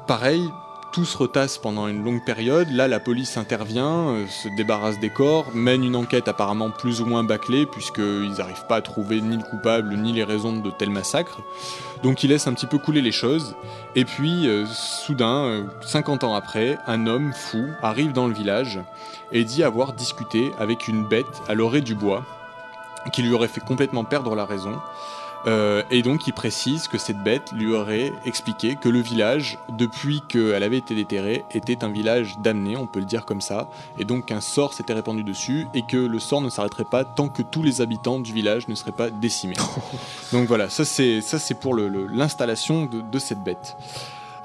[0.06, 0.48] pareil,
[0.94, 2.70] tout se retasse pendant une longue période.
[2.70, 7.04] Là, la police intervient, euh, se débarrasse des corps, mène une enquête apparemment plus ou
[7.04, 10.90] moins bâclée, puisqu'ils n'arrivent pas à trouver ni le coupable ni les raisons de tel
[10.90, 11.40] massacre.
[12.04, 13.56] Donc ils laissent un petit peu couler les choses.
[13.96, 18.78] Et puis, euh, soudain, euh, 50 ans après, un homme fou arrive dans le village
[19.32, 22.22] et dit avoir discuté avec une bête à l'orée du bois,
[23.12, 24.78] qui lui aurait fait complètement perdre la raison.
[25.46, 30.22] Euh, et donc il précise que cette bête lui aurait expliqué que le village, depuis
[30.26, 34.04] qu'elle avait été déterrée, était un village damné, on peut le dire comme ça, et
[34.04, 37.42] donc qu'un sort s'était répandu dessus, et que le sort ne s'arrêterait pas tant que
[37.42, 39.56] tous les habitants du village ne seraient pas décimés.
[40.32, 43.76] donc voilà, ça c'est ça c'est pour le- le- l'installation de, de cette bête.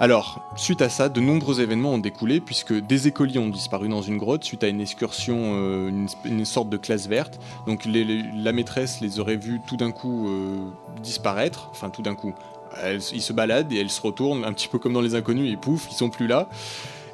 [0.01, 4.01] Alors, suite à ça, de nombreux événements ont découlé, puisque des écoliers ont disparu dans
[4.01, 5.91] une grotte suite à une excursion, euh,
[6.23, 7.37] une, sorte de classe verte.
[7.67, 10.57] Donc la maîtresse les aurait vus tout d'un coup euh,
[11.03, 12.33] disparaître, enfin tout d'un coup.
[12.81, 15.51] Elle- ils se baladent et elles se retournent, un petit peu comme dans les inconnus,
[15.51, 16.47] et pouf, ils sont plus là.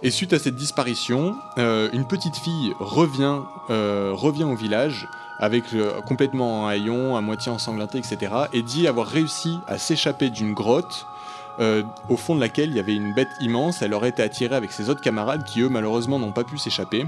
[0.03, 5.07] Et suite à cette disparition, euh, une petite fille revient, revient au village
[5.39, 5.63] avec
[6.05, 8.31] complètement en haillons, à moitié ensanglanté, etc.
[8.53, 11.07] et dit avoir réussi à s'échapper d'une grotte
[11.59, 13.81] euh, au fond de laquelle il y avait une bête immense.
[13.81, 17.05] Elle aurait été attirée avec ses autres camarades qui, eux, malheureusement, n'ont pas pu s'échapper.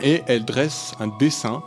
[0.00, 1.62] Et elle dresse un dessin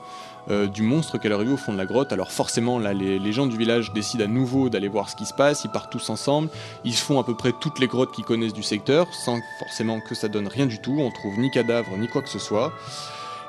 [0.52, 2.14] euh, du monstre qu'elle aurait vu au fond de la grotte.
[2.14, 5.34] Alors forcément, là, les, gens du village décident à nouveau d'aller voir ce qui se
[5.34, 5.64] passe.
[5.64, 6.50] Ils partent tous ensemble.
[6.84, 10.14] Ils font à peu près toutes les grottes qu'ils connaissent du secteur, sans forcément que
[10.14, 10.98] ça donne rien du tout.
[11.00, 12.74] On trouve ni cadavre ni quoi que ce soit.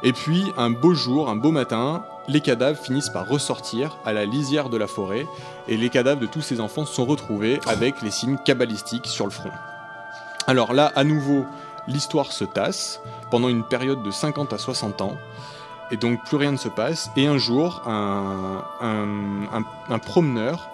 [0.03, 4.25] Et puis, un beau jour, un beau matin, les cadavres finissent par ressortir à la
[4.25, 5.27] lisière de la forêt,
[5.69, 9.31] et les cadavres de tous ces enfants sont retrouvés avec les signes cabalistiques sur le
[9.31, 9.51] front.
[10.47, 11.45] Alors là, à nouveau,
[11.89, 15.17] l'histoire se tasse pendant une période de 50 à 60 ans,
[15.91, 18.63] et donc plus rien ne se passe, et un jour, un,
[20.05, 20.69] promeneur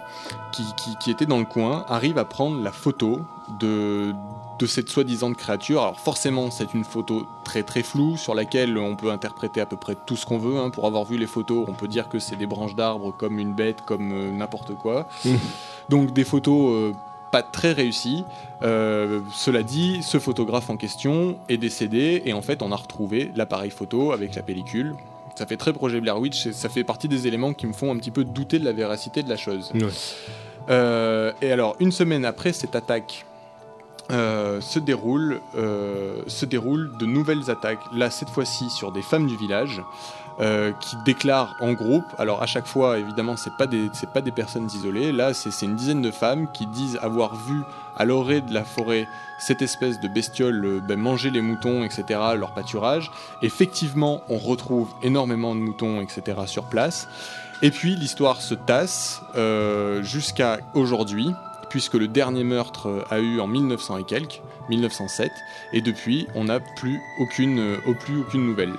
[0.53, 3.20] qui était dans le coin arrive à prendre la photo
[3.61, 4.14] de,
[4.59, 5.83] de cette soi-disant créature.
[5.83, 9.77] Alors forcément, c'est une photo très très floue sur laquelle on peut interpréter à peu
[9.77, 10.59] près tout ce qu'on veut.
[10.59, 10.71] hein.
[10.71, 13.55] Pour avoir vu les photos, on peut dire que c'est des branches d'arbres comme une
[13.55, 15.09] bête, comme euh, n'importe quoi.
[15.25, 15.39] Mhm.
[15.89, 16.93] Donc des photos euh,
[17.33, 18.25] pas très réussies.
[18.63, 23.33] Euh, cela dit, ce photographe en question est décédé et en fait on a retrouvé
[23.35, 24.95] l'appareil photo avec la pellicule.
[25.35, 27.91] Ça fait très projet Blair Witch et ça fait partie des éléments qui me font
[27.93, 29.73] un petit peu douter de la véracité de la chose.
[29.75, 31.33] Ouais.
[31.41, 33.25] Et alors, une semaine après cette attaque,
[34.11, 39.27] euh, se, déroule, euh, se déroulent de nouvelles attaques, là cette fois-ci sur des femmes
[39.27, 39.83] du village,
[40.41, 42.05] euh, qui déclarent en groupe.
[42.19, 43.67] Alors à chaque fois, évidemment, c'est pas
[44.13, 45.13] pas des personnes isolées.
[45.13, 47.63] Là, c'est une dizaine de femmes qui disent avoir vu
[47.97, 49.07] à l'orée de la forêt
[49.39, 52.21] cette espèce de bestiole ben, manger les moutons, etc.
[52.37, 53.11] Leur pâturage.
[53.41, 56.39] Effectivement, on retrouve énormément de moutons, etc.
[56.47, 57.09] sur place.
[57.63, 59.23] Et puis l'histoire se tasse
[60.03, 61.33] jusqu'à aujourd'hui,
[61.73, 65.33] puisque le dernier meurtre euh, a eu en 1900 et quelques, 1907,
[65.73, 68.75] et depuis on n'a plus aucune, euh, au plus aucune nouvelle.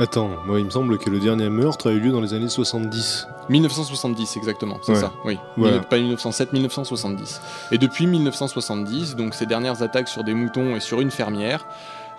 [0.00, 2.48] Attends, moi il me semble que le dernier meurtre a eu lieu dans les années
[2.48, 3.28] 70.
[3.48, 4.98] 1970 exactement, c'est Ouais.
[4.98, 5.38] ça, oui.
[5.56, 5.78] Voilà.
[5.80, 7.40] Pas 1907, 1970.
[7.70, 11.64] Et depuis 1970, donc ces dernières attaques sur des moutons et sur une fermière,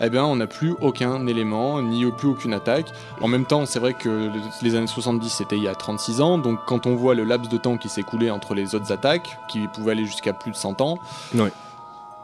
[0.01, 2.87] eh bien on n'a plus aucun élément, ni plus aucune attaque.
[3.21, 4.31] En même temps, c'est vrai que le-
[4.61, 7.49] les années 70 c'était il y a 36 ans, donc quand on voit le laps
[7.49, 10.55] de temps qui s'est écoulé entre les autres attaques, qui pouvaient aller jusqu'à plus de
[10.55, 10.97] 100 ans,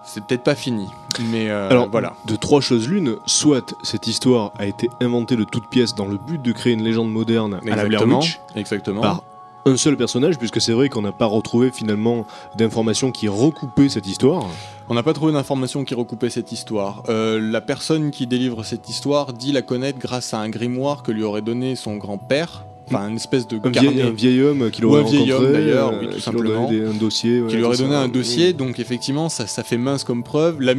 [0.03, 0.88] c'est peut-être pas fini.
[1.32, 2.13] Mais euh, Alors voilà.
[2.26, 6.17] de trois choses l'une, soit cette histoire a été inventée de toutes pièces dans le
[6.17, 8.20] but de créer une légende moderne à la Blair Exactement.
[8.20, 9.01] Witch Exactement.
[9.01, 9.24] par
[9.65, 14.07] un seul personnage, puisque c'est vrai qu'on n'a pas retrouvé finalement d'informations qui recoupaient cette
[14.07, 14.47] histoire.
[14.92, 17.04] On n'a pas trouvé d'informations qui recoupaient cette histoire.
[17.10, 21.12] Euh, la personne qui délivre cette histoire dit la connaître grâce à un grimoire que
[21.12, 24.82] lui aurait donné son grand-père, enfin une espèce de Un vieil, un vieil homme qui
[24.82, 26.70] l'aurait rencontré, homme, d'ailleurs, euh, oui, tout simplement.
[26.70, 28.02] un dossier, qui lui aurait donné ça.
[28.02, 30.60] un dossier, donc effectivement ça, ça fait mince comme preuve.
[30.62, 30.74] La,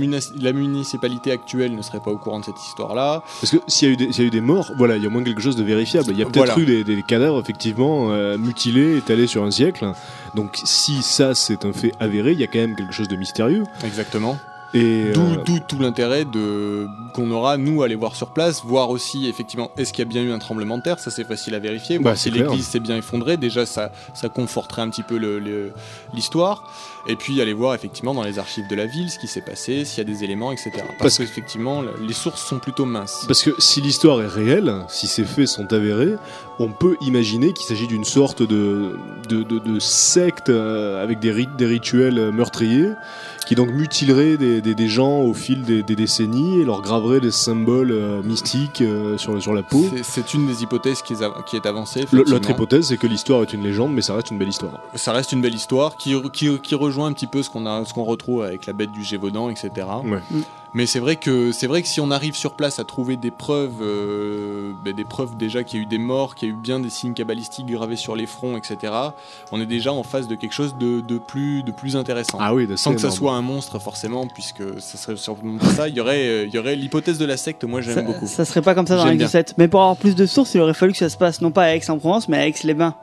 [0.53, 3.23] municipalité actuelle ne serait pas au courant de cette histoire-là.
[3.41, 5.03] Parce que s'il y, a eu des- s'il y a eu des morts, voilà, il
[5.03, 6.09] y a au moins quelque chose de vérifiable.
[6.11, 6.59] Il y a peut-être Voilà.
[6.59, 9.87] eu des, des cadavres effectivement euh, mutilés, étalés sur un siècle.
[10.35, 13.17] Donc si ça c'est un fait avéré, il y a quand même quelque chose de
[13.17, 13.65] mystérieux.
[13.85, 14.39] Exactement.
[14.73, 18.63] Et D'où euh, d'où tout l'intérêt de qu'on aura nous à aller voir sur place,
[18.65, 21.25] voir aussi effectivement est-ce qu'il y a bien eu un tremblement de terre, ça c'est
[21.25, 24.83] facile à vérifier, Bah, voir c'est si l'église s'est bien effondrée, déjà ça ça conforterait
[24.83, 25.73] un petit peu le- le-
[26.15, 26.73] l'histoire,
[27.09, 29.85] et puis aller voir effectivement dans les archives de la ville ce qui s'est passé,
[29.85, 30.71] s'il y a des éléments, etc.
[30.77, 33.25] Parce, Parce que effectivement les sources sont plutôt minces.
[33.27, 36.15] Parce que si l'histoire est réelle, si ces faits sont avérés,
[36.61, 38.97] on peut imaginer qu'il s'agit d'une sorte de,
[39.29, 42.91] de, de- de secte euh, avec des, rites, des rituels meurtriers
[43.51, 47.19] qui donc mutileraient des, des- des gens au fil des, des décennies et leur graveraient
[47.19, 49.85] des symboles euh, mystiques euh, sur, sur la peau.
[49.93, 52.05] C'est- C'est une des hypothèses qui est, av- qui est avancée.
[52.13, 54.75] L'autre hypothèse, c'est que l'histoire est une légende, mais ça reste une belle histoire.
[54.95, 57.85] Ça reste une belle histoire qui, qui, qui rejoint un petit peu ce qu'on a
[57.85, 59.69] ce qu'on retrouve avec la bête du Gévaudan, etc.
[60.05, 60.21] Ouais.
[60.31, 60.41] Mm.
[60.73, 63.31] Mais c'est vrai que c'est vrai que si on arrive sur place à trouver des
[63.31, 66.55] preuves, euh, ben, des preuves déjà qu'il y a eu des morts, qu'il y a
[66.55, 68.93] eu bien des signes cabalistiques gravés sur les fronts, etc.
[69.51, 72.39] On est déjà en face de quelque chose de, de plus de plus intéressant.
[72.41, 75.89] Ah oui, Sans que ça soit un monstre forcément, puisque ça serait sûrement ça.
[75.89, 77.65] Il y aurait, euh, il y aurait l'hypothèse de la secte.
[77.65, 78.27] Moi, j'aime Ça, beaucoup.
[78.27, 79.55] ça serait pas comme ça dans J'aime Exo 7.
[79.59, 81.65] Mais pour avoir plus de sources, il aurait fallu que ça se passe non pas
[81.65, 82.95] à Aix-en-Provence, mais à Aix-les-Bains.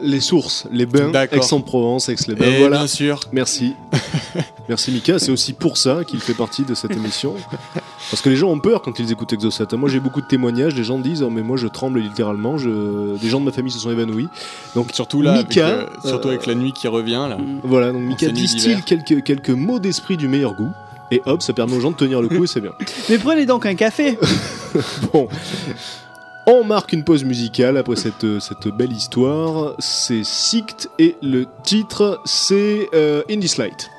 [0.00, 1.12] Les sources, les bains.
[1.12, 2.78] Aix-en-Provence, Aix-les-Bains, Et voilà.
[2.78, 3.74] bien sûr, Merci.
[4.68, 7.34] Merci Mika, c'est aussi pour ça qu'il fait partie de cette émission.
[8.10, 9.64] Parce que les gens ont peur quand ils écoutent Exocet.
[9.76, 13.16] Moi j'ai beaucoup de témoignages, les gens disent oh, mais moi je tremble littéralement, je...
[13.16, 14.28] des gens de ma famille se sont évanouis.
[14.74, 17.36] Donc surtout là, avec, Mika, euh, surtout euh, avec la nuit qui revient là.
[17.36, 17.60] Mm.
[17.64, 20.70] voilà, donc Mika distille quelques, quelques mots d'esprit du meilleur goût.
[21.10, 22.72] Et hop, ça permet aux gens de tenir le coup et c'est bien.
[23.10, 24.18] Mais prenez donc un café
[25.12, 25.28] Bon.
[26.64, 29.74] On marque une pause musicale après cette, cette belle histoire.
[29.80, 33.90] C'est Sict et le titre c'est euh, In This Light.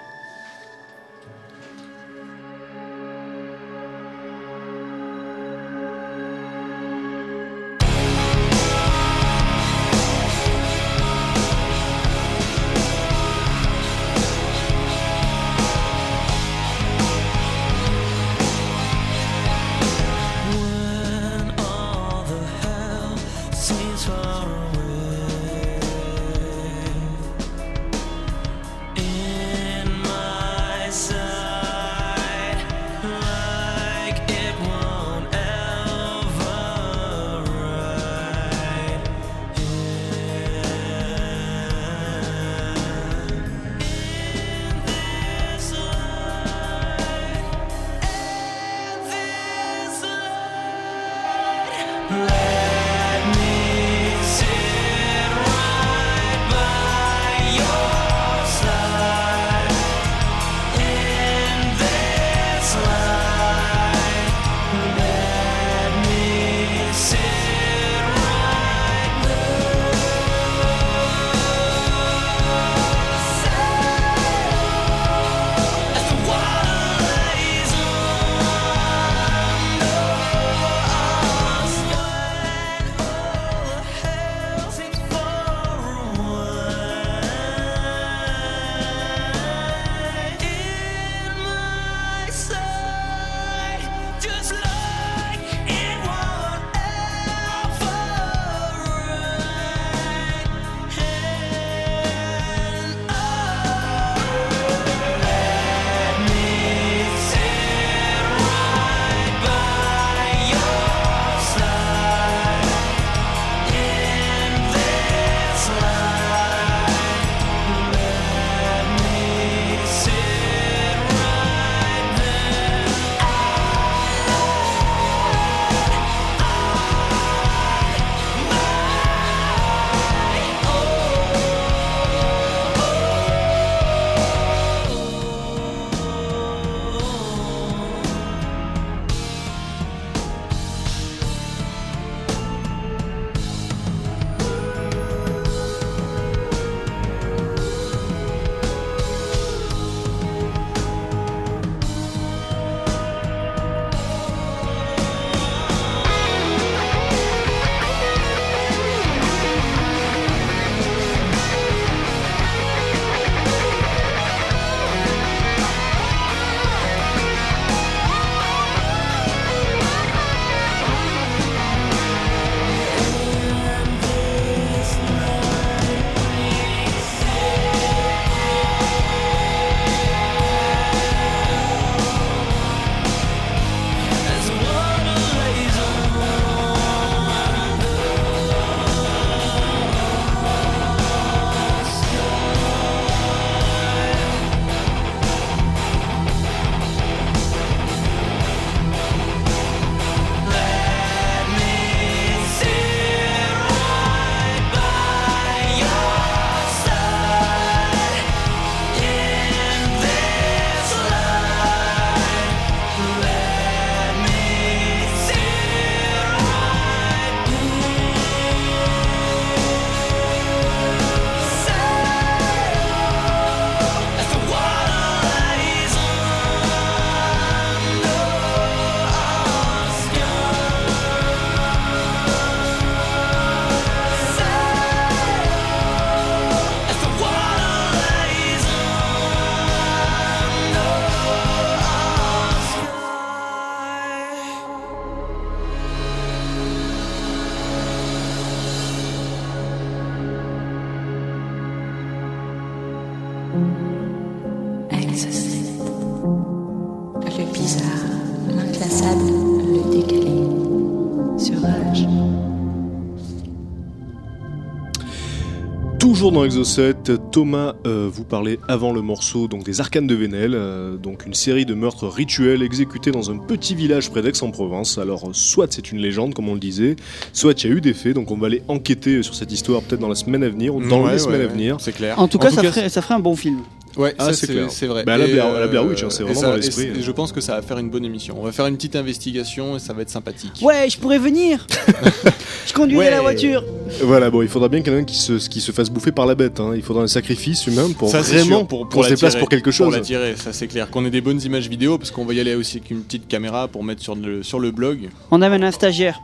[266.25, 270.97] Toujours dans Thomas euh, vous parlait avant le morceau donc des Arcanes de Vénel, euh,
[270.97, 274.97] donc une série de meurtres rituels exécutés dans un petit village près d'Aix-en-Provence.
[274.97, 276.95] Alors soit c'est une légende comme on le disait,
[277.33, 279.81] soit il y a eu des faits, donc on va aller enquêter sur cette histoire
[279.81, 281.77] peut-être dans la semaine à venir ou dans Ouais, les semaines ouais, à venir.
[281.79, 282.19] C'est clair.
[282.19, 283.59] En tout cas, ça, ferait, ça ferait un bon film.
[283.97, 284.69] Ouais, Ah, c'est c'est clair.
[284.71, 285.05] c'est vrai.
[285.05, 286.87] Bah, à la Blair- à la Blair Witch, hein, c'est et vraiment ça- dans l'esprit,
[286.89, 286.97] hein.
[286.99, 288.35] Je pense que ça va faire une bonne émission.
[288.37, 290.59] On va faire une petite investigation et ça va être sympathique.
[290.61, 291.65] Ouais, je pourrais venir.
[292.67, 293.11] je conduirai Ouais.
[293.11, 293.63] la voiture.
[294.01, 296.59] Voilà, bon, il faudra bien quelqu'un qui se, qui se fasse bouffer par la bête.
[296.59, 296.73] hein.
[296.75, 299.21] Il faudra un sacrifice humain pour Ça, c'est vraiment sûr, pour, qu'on pour se déplace
[299.33, 299.93] l'attirer, pour quelque Pour chose.
[299.93, 300.89] l'attirer, ça c'est clair.
[300.89, 303.27] Qu'on ait des bonnes images vidéo, parce qu'on va y aller aussi avec une petite
[303.27, 305.09] caméra pour mettre sur le, sur le blog.
[305.31, 306.19] On amène un stagiaire.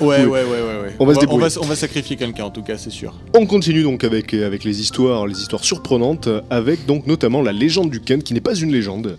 [0.00, 0.24] Ouais, Oui.
[0.24, 0.92] ouais, ouais, ouais, ouais.
[0.98, 3.14] On va se on, va, on va sacrifier quelqu'un en tout cas, c'est sûr.
[3.34, 7.90] On continue donc avec, avec les histoires, les histoires surprenantes, avec donc notamment la légende
[7.90, 9.16] du Kent, qui n'est pas une légende.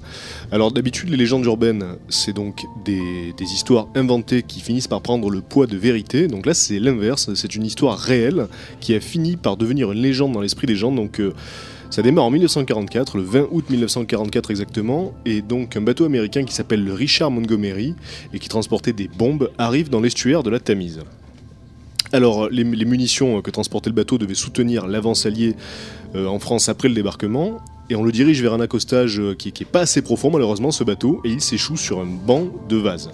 [0.51, 5.29] Alors d'habitude, les légendes urbaines, c'est donc des, des histoires inventées qui finissent par prendre
[5.29, 6.27] le poids de vérité.
[6.27, 8.47] Donc là, c'est l'inverse, c'est une histoire réelle
[8.81, 10.91] qui a fini par devenir une légende dans l'esprit des gens.
[10.91, 11.33] Donc euh,
[11.93, 16.51] ça démarre en 1944, le 20 août 1944 exactement, et donc un bateau américain qui
[16.55, 17.93] s'appelle le Richard Montgomery
[18.33, 21.01] et qui transportait des bombes arrive dans l'estuaire de la Tamise.
[22.11, 25.55] Alors, les, munitions que transportait le bateau devaient soutenir l'avance alliée
[26.15, 27.59] euh, en France après le débarquement,
[27.91, 30.71] et on le dirige vers un accostage euh, qui, qui est pas assez profond, malheureusement,
[30.71, 33.11] ce bateau, et il s'échoue sur un banc de vase.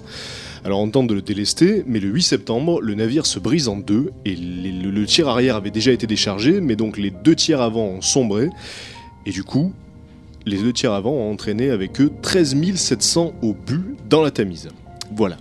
[0.66, 3.78] Alors, on tente de le délester, mais le 8 septembre, le navire se brise en
[3.78, 7.36] deux, et les- le, le tiers arrière avait déjà été déchargé, mais donc les deux
[7.36, 8.50] tiers avant ont sombré,
[9.26, 9.72] et du coup,
[10.46, 14.70] les deux tiers avant ont entraîné avec eux 13 700 obus dans la Tamise.
[15.16, 15.38] Voilà.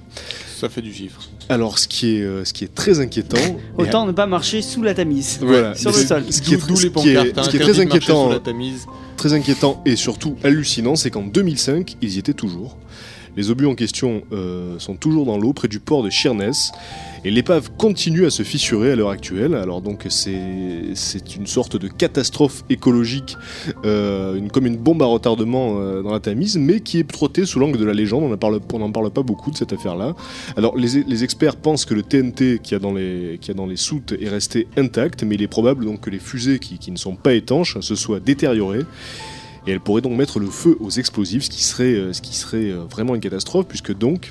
[0.57, 1.21] Ça fait du chiffre.
[1.51, 3.39] Alors, ce qui est, euh, ce qui est très inquiétant.
[3.79, 5.39] Autant ne pas marcher sous la Tamise.
[5.41, 5.75] Voilà.
[5.77, 6.25] Sur le sol.
[6.31, 8.87] Ce qui est, ce qui est- hein, ce qui est interdit très inquiétant, la Tamise.
[9.17, 12.77] très inquiétant et surtout hallucinant, c'est qu'en 2005, ils y étaient toujours.
[13.39, 16.73] Les obus en question euh, sont toujours dans l'eau près du port de Sheerness
[17.25, 19.55] et l'épave continue à se fissurer à l'heure actuelle.
[19.55, 23.37] Alors donc c'est une sorte de catastrophe écologique,
[23.85, 27.61] euh, comme une bombe à retardement euh, dans la Tamise, mais qui est trottée sous
[27.61, 28.25] l'angle de la légende.
[28.25, 30.17] On n'en parle, pas beaucoup de cette affaire-là.
[30.57, 32.93] Alors les, experts pensent que le TNT qu'il y a dans
[33.67, 37.15] les, soutes est resté intact, mais il est probable que les fusées qui ne sont
[37.15, 38.85] pas étanches se soient détériorées.
[39.69, 42.13] Et elles pourraient donc mettre le feu aux explosifs, ce qui serait, euh,
[42.55, 44.31] euh, vraiment une catastrophe, puisque donc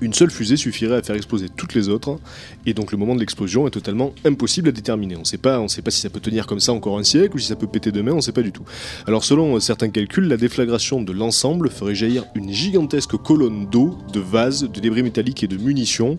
[0.00, 2.20] une seule fusée suffirait à faire exploser toutes les autres,
[2.64, 5.16] et donc le moment de l'explosion est totalement impossible à déterminer.
[5.16, 7.48] On ne sait pas, si ça peut tenir comme ça encore un siècle ou si
[7.48, 8.62] ça peut péter demain, on ne sait pas du tout.
[9.08, 13.98] Alors selon euh, certains calculs, la déflagration de l'ensemble ferait jaillir une gigantesque colonne d'eau,
[14.12, 16.18] de vases, de débris métalliques et de munitions,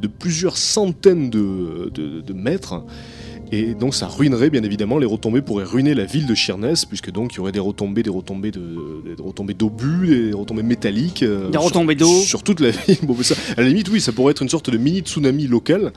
[0.00, 2.82] de plusieurs centaines de mètres.
[3.56, 7.10] Et donc ça ruinerait bien évidemment, les retombées pourraient ruiner la ville de Sheerness, puisque
[7.12, 8.60] donc il y aurait des retombées, des retombées de,
[9.16, 11.22] des retombées d'obus, des retombées métalliques.
[11.22, 12.20] euh, Des sur- retombées d'eau.
[12.22, 12.96] Sur toute la ville.
[13.02, 15.92] Bon, ça, à la limite, oui, ça pourrait être une sorte de mini tsunami local.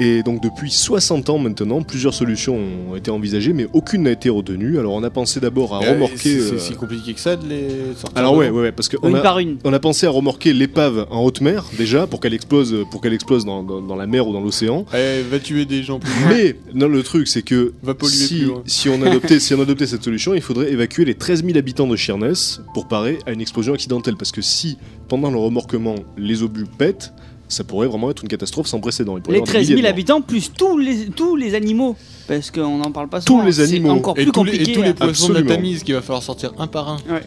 [0.00, 2.58] Et donc depuis 60 ans maintenant, plusieurs solutions
[2.90, 4.78] ont été envisagées, mais aucune n'a été retenue.
[4.78, 6.16] Alors on a pensé d'abord à Euh, remorquer.
[6.40, 8.16] C'est euh, si compliqué que ça de les sortir.
[8.18, 9.56] Alors ouais, ouais, ouais, parce qu'on Une a, par une.
[9.64, 13.14] on a pensé à remorquer l'épave en haute mer déjà pour qu'elle explose, pour qu'elle
[13.14, 14.84] explose dans, dans- dans la mer ou dans l'océan.
[14.94, 16.10] Eh, va tuer des gens plus.
[16.28, 18.62] Mais non, le truc c'est que Va polluer si, plus loin.
[18.66, 21.86] si on adoptait, si on adoptait cette solution, il faudrait évacuer les 13 000 habitants
[21.86, 24.16] de Sheerness pour parer à une explosion accidentelle.
[24.16, 24.78] Parce que si
[25.08, 27.12] pendant le remorquement les obus pètent,
[27.48, 29.16] ça pourrait vraiment être une catastrophe sans précédent.
[29.18, 29.90] Il Les avoir des 13 milliers 000 de morts.
[29.90, 31.96] habitants plus tous les, tous les animaux.
[32.26, 33.44] Parce qu'on n'en parle pas Tous souvent.
[33.44, 33.90] les C'est animaux.
[33.90, 34.72] encore Et plus tous, les, et compliqué.
[34.74, 35.56] tous les à- poissons de la Absolument.
[35.62, 37.22] Tamise qu'il va falloir sortir un par un Ouais.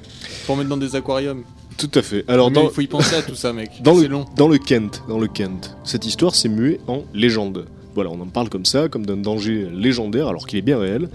[0.48, 1.44] pour mettre dans des aquariums.
[1.78, 2.24] Tout à fait.
[2.30, 3.70] Alors Mais dans, il faut y penser à tout ça, mec.
[3.84, 4.26] dans C'est le, long.
[4.38, 7.66] dans le Kent, dans le Kent, cette histoire s'est muée en légende.
[7.96, 11.10] Voilà, on en parle comme ça, comme d'un danger légendaire, alors qu'il est bien réel.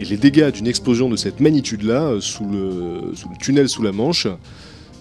[0.00, 4.26] Et les dégâts d'une explosion de cette magnitude-là, euh, sous le, tunnel sous la Manche,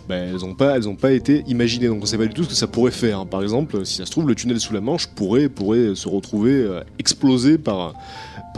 [0.07, 1.87] ben, elles n'ont pas, pas été imaginées.
[1.87, 3.25] Donc on ne sait pas du tout ce que ça pourrait faire.
[3.25, 6.53] Par exemple, si ça se trouve, le tunnel sous la Manche pourrait, pourrait se retrouver
[6.53, 7.95] euh, explosé par,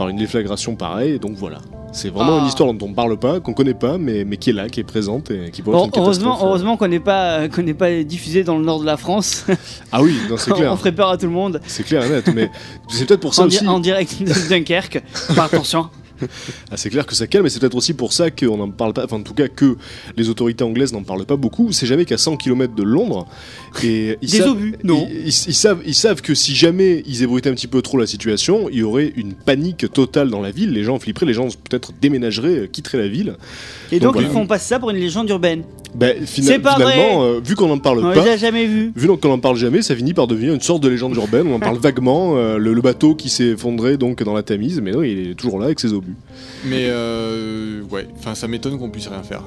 [0.00, 1.18] par une déflagration pareille.
[1.18, 1.58] Donc voilà.
[1.92, 2.40] C'est vraiment Ah.
[2.40, 4.70] une histoire dont on ne parle pas, qu'on connaît pas, mais, mais qui est là,
[4.70, 6.48] qui est présente et qui pourrait Bon, être une heureusement, catastrophe.
[6.48, 9.44] heureusement qu'on n'est pas, qu'on n'est pas diffusé dans le nord de la France.
[9.92, 10.72] Ah oui, c'est clair.
[10.72, 11.60] on ferait peur à tout le monde.
[11.66, 12.50] C'est clair et net, mais
[12.88, 13.66] c'est peut-être pour ça En, aussi.
[13.68, 15.02] en direct de Dunkerque.
[15.30, 15.90] Enfin, attention.
[16.70, 18.92] Ah, c'est clair que ça calme, mais c'est peut-être aussi pour ça qu'on n'en parle
[18.92, 19.04] pas.
[19.04, 19.76] Enfin, en tout cas, que
[20.16, 21.72] les autorités anglaises n'en parlent pas beaucoup.
[21.72, 23.26] C'est jamais qu'à 100 km de Londres.
[23.84, 25.06] Et ils Des savent, obus, non.
[25.10, 27.98] Ils, ils- ils savent, ils savent que si jamais ils ébruitaient un petit peu trop
[27.98, 30.72] la situation, il y aurait une panique totale dans la ville.
[30.72, 33.36] Les gens flipperaient, les gens peut-être déménageraient, euh, quitteraient la ville.
[33.92, 34.28] Et donc, voilà.
[34.28, 35.62] ils font passer ça pour une légende urbaine.
[35.94, 38.22] Ben, fina- C'est pas finalement, euh, vu qu'on n'en parle On pas.
[38.22, 38.92] a jamais vus.
[38.94, 41.46] Vu qu'on n'en parle jamais, ça finit par devenir une sorte de légende urbaine.
[41.48, 42.36] On en parle vaguement.
[42.36, 45.34] euh, le, le bateau qui s'est effondré donc dans la Tamise, mais non, il est
[45.34, 46.09] toujours là avec ses obus.
[46.64, 49.42] Mais euh, ouais, enfin ça m'étonne qu'on puisse rien faire.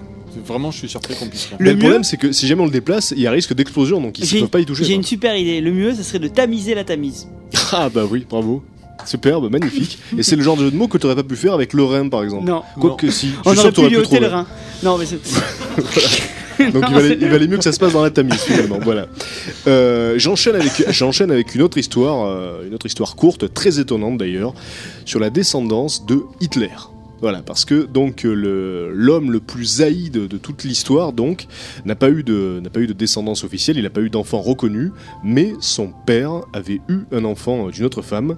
[0.48, 1.58] Vraiment, je suis surpris qu'on puisse faire.
[1.60, 3.32] Mais Le le mieux- problème, c'est que si jamais on le déplace, il y a
[3.32, 4.84] risque d'explosion, donc ils ne J'ai peuvent pas y toucher.
[4.84, 4.98] j'ai quoi.
[4.98, 5.62] une super idée.
[5.62, 7.28] Le mieux, ça serait de tamiser la tamise.
[7.72, 8.64] Ah bah oui, bravo.
[9.06, 10.00] Superbe, magnifique.
[10.18, 11.74] Et c'est le genre de jeu de mots que tu n'aurais pas pu faire avec
[11.74, 12.48] le Rhin, par exemple.
[12.48, 12.64] Non.
[12.80, 14.48] Quoique si, je On suis sûr aurait que pu lui ôter le rein.
[14.82, 15.20] Non, mais c'est.
[16.74, 18.42] Donc Non, il, valait, c'est- il valait mieux que ça se passe dans la Tamise
[18.42, 18.80] finalement.
[18.82, 19.08] Voilà.
[19.68, 24.18] Euh, J'enchaîne avec, j'enchaîne avec une autre histoire, euh, une autre histoire courte, très étonnante
[24.18, 24.54] d'ailleurs,
[25.06, 26.70] sur la descendance de Hitler.
[27.22, 31.48] Voilà, parce que donc le- l'homme le plus haï de, de toute l'histoire donc
[31.86, 34.42] n'a pas eu de n'a pas eu de descendance officielle, il n'a pas eu d'enfant
[34.42, 34.92] reconnu,
[35.24, 38.36] mais son père avait eu un enfant euh, d'une autre femme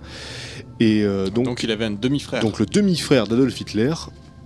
[0.80, 2.42] et euh, donc Donc il avait un demi-frère.
[2.44, 3.92] donc le demi-frère d'Adolf Hitler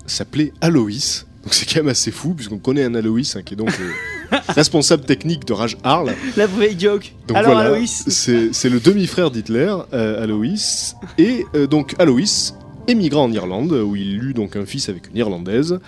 [0.05, 1.25] s'appelait Alois.
[1.49, 4.37] Donc c'est quand même assez fou puisqu'on connaît un Alois hein, qui est donc euh,
[4.49, 6.13] responsable technique de Rage Arl.
[6.37, 7.11] La vraie joke.
[7.27, 8.07] Donc Alors, voilà, Aloïs.
[8.07, 10.93] c'est le demi-frère d'Hitler, euh, Alois.
[11.17, 12.53] Et euh, donc Alois
[12.87, 15.79] émigra en Irlande où il eut donc un fils avec une Irlandaise.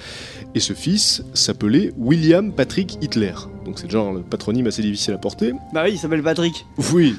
[0.56, 3.34] Et ce fils s'appelait William Patrick Hitler.
[3.66, 5.54] Donc c'est genre le patronyme assez difficile à porter.
[5.74, 6.66] Bah oui, il s'appelle Patrick.
[6.94, 7.16] Oui,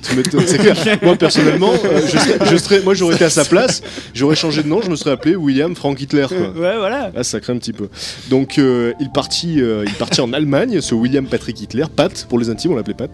[0.46, 0.76] c'est clair.
[1.02, 3.82] Moi personnellement, euh, je serais, je serais- moi j'aurais été à sa place,
[4.14, 6.26] j'aurais changé de nom, je me serais appelé William Frank Hitler.
[6.28, 6.38] Quoi.
[6.62, 7.10] Ouais, voilà.
[7.14, 7.88] Là, ça craint un petit peu.
[8.30, 12.38] Donc, euh, il partit, euh, il partit en Allemagne, ce William Patrick Hitler, Pat, pour
[12.38, 13.10] les intimes, on l'appelait Pat.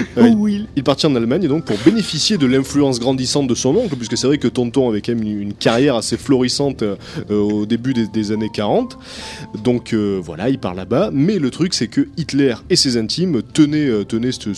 [0.00, 0.66] Il, Oh, Will.
[0.76, 4.26] il partit en Allemagne donc pour bénéficier de l'influence grandissante de son oncle, puisque c'est
[4.26, 6.82] vrai que Tonton avait quand même une, une carrière assez florissante
[7.30, 8.98] au début des, des années 40.
[9.62, 11.10] Donc voilà, il part là-bas.
[11.12, 14.52] Mais le truc, c'est que Hitler et ses intimes tenaient, euh, tenaient ce,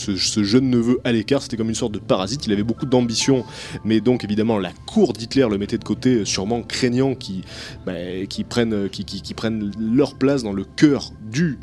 [0.44, 1.42] jeune neveu à l'écart.
[1.42, 2.46] C'était comme une sorte de parasite.
[2.46, 3.44] Il avait beaucoup d'ambition,
[3.84, 7.42] mais donc évidemment la cour d'Hitler le mettait de côté, euh, sûrement craignant qu'il
[7.86, 7.92] bah,
[8.28, 9.34] qui prennent, euh, qui, qui- qui
[9.80, 11.58] leur place dans le cœur du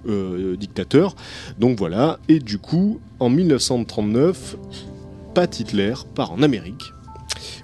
[0.60, 1.16] dictateur.
[1.60, 4.58] Donc voilà, et du coup, en 1939,
[5.36, 6.92] Pat Hitler part en Amérique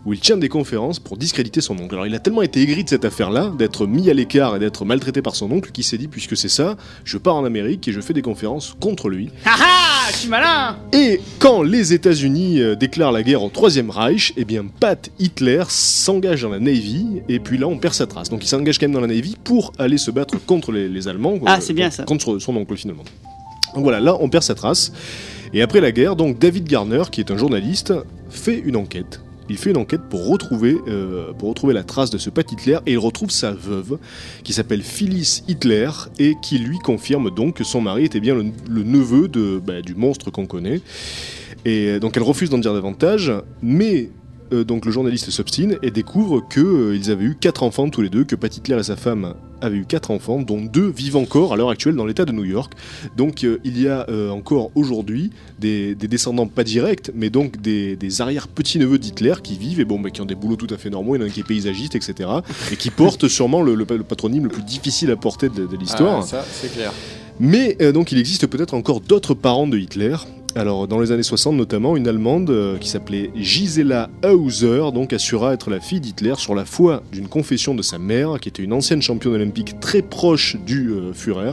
[0.06, 1.96] où il tient des conférences pour discréditer son oncle.
[1.96, 4.86] Alors il a tellement été aigri de cette affaire-là, d'être mis à l'écart et d'être
[4.86, 7.92] maltraité par son oncle, qu'il s'est dit, puisque c'est ça, je pars en Amérique et
[7.92, 9.30] je fais des conférences contre lui.
[9.46, 10.78] Ah ah, je suis malin.
[10.94, 15.64] Et quand les États-Unis euh, déclarent la guerre au Troisième Reich, eh bien Pat Hitler
[15.68, 18.30] s'engage dans la Navy et puis là on perd sa trace.
[18.30, 21.08] Donc il s'engage quand même dans la Navy pour aller se battre contre les, les
[21.08, 21.40] Allemands.
[21.48, 22.04] Ah, euh, c'est bien ça.
[22.04, 23.04] Contre son oncle finalement.
[23.74, 24.92] Donc voilà, là on perd sa trace.
[25.54, 27.94] Et après la guerre, donc David Garner, qui est un journaliste,
[28.30, 29.22] fait une enquête.
[29.50, 32.80] Il fait une enquête pour retrouver, euh, pour retrouver la trace de ce Pat Hitler
[32.86, 33.98] et il retrouve sa veuve
[34.44, 35.90] qui s'appelle Phyllis Hitler
[36.20, 39.28] et qui lui confirme donc que son mari était bien le, neveu
[39.60, 40.82] bah, du monstre qu'on connaît.
[41.66, 43.32] Et euh, donc elle refuse d'en dire davantage,
[43.62, 44.10] mais
[44.54, 48.24] euh, donc le journaliste s'obstine et découvre qu'ils avaient eu quatre enfants tous les deux,
[48.24, 51.56] que Pat Hitler et sa femme avaient eu quatre enfants, dont deux vivent encore à
[51.56, 52.74] l'heure actuelle dans l'État de New York.
[53.18, 57.62] Donc euh, il y a euh, encore aujourd'hui des, des descendants pas directs, mais donc
[57.62, 60.78] des, des arrière-petits-neveux d'Hitler qui vivent et bon, bah, qui ont des boulots tout à
[60.78, 62.30] fait normaux, il y en a un qui est paysagiste, etc.
[62.72, 65.78] et qui portent sûrement le, le- le patronyme le plus difficile à porter de, de
[65.78, 66.20] l'histoire.
[66.24, 66.92] Ah, ça, c'est clair.
[67.40, 70.16] Mais euh, donc il existe peut-être encore d'autres parents de Hitler.
[70.58, 75.54] Alors dans les années 60 notamment, une Allemande euh, qui s'appelait Gisela Hauser donc assura
[75.54, 78.72] être la fille d'Hitler sur la foi d'une confession de sa mère qui était une
[78.72, 81.52] ancienne championne olympique très proche du euh, Führer.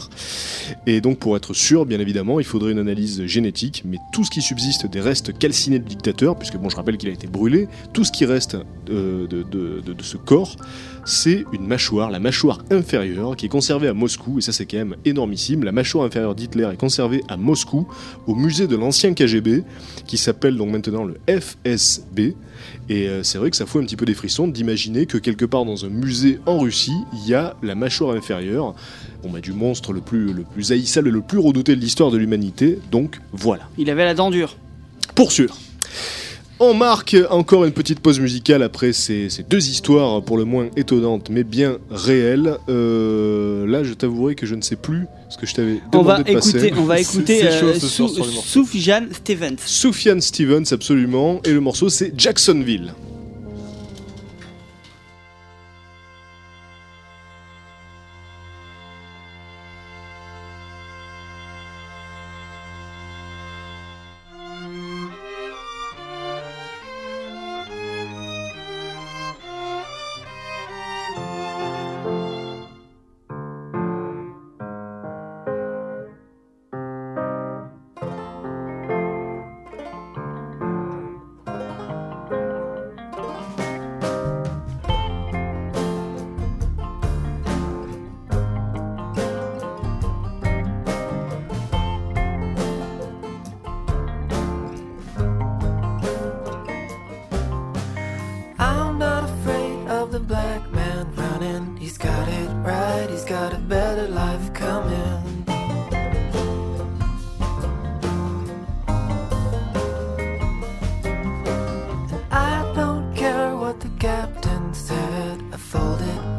[0.86, 4.30] Et donc pour être sûr, bien évidemment, il faudrait une analyse génétique, mais tout ce
[4.30, 7.66] qui subsiste des restes calcinés du dictateur, puisque bon je rappelle qu'il a été brûlé,
[7.92, 8.56] tout ce qui reste
[8.88, 10.56] euh, de, ce corps,
[11.04, 14.78] c'est une mâchoire, la mâchoire inférieure, qui est conservée à Moscou, et ça c'est quand
[14.78, 15.64] même énormissime.
[15.64, 17.88] La mâchoire inférieure d'Hitler est conservée à Moscou,
[18.26, 19.64] au musée de l'ancien KGB,
[20.06, 22.34] qui s'appelle donc maintenant le FSB.
[22.88, 25.44] Et euh, c'est vrai que ça fout un petit peu des frissons d'imaginer que quelque
[25.44, 28.74] part dans un musée en Russie, il y a la mâchoire inférieure
[29.22, 32.10] bon, bah, du monstre le plus, le plus haïssable et le plus redouté de l'histoire
[32.10, 32.78] de l'humanité.
[32.90, 33.68] Donc voilà.
[33.78, 34.56] Il avait la dent dure.
[35.14, 35.56] Pour sûr.
[36.64, 40.68] On marque encore une petite pause musicale après ces, ces deux histoires pour le moins
[40.76, 42.56] étonnantes mais bien réelles.
[42.68, 46.18] Euh, là, je t'avouerai que je ne sais plus ce que je t'avais On va
[46.18, 46.66] demandé de passer.
[46.66, 47.74] écouter, on va écouter euh.
[47.74, 49.56] Soufiane Stevens.
[49.66, 52.94] Sufjan Stevens, absolument, et le morceau c'est Jacksonville.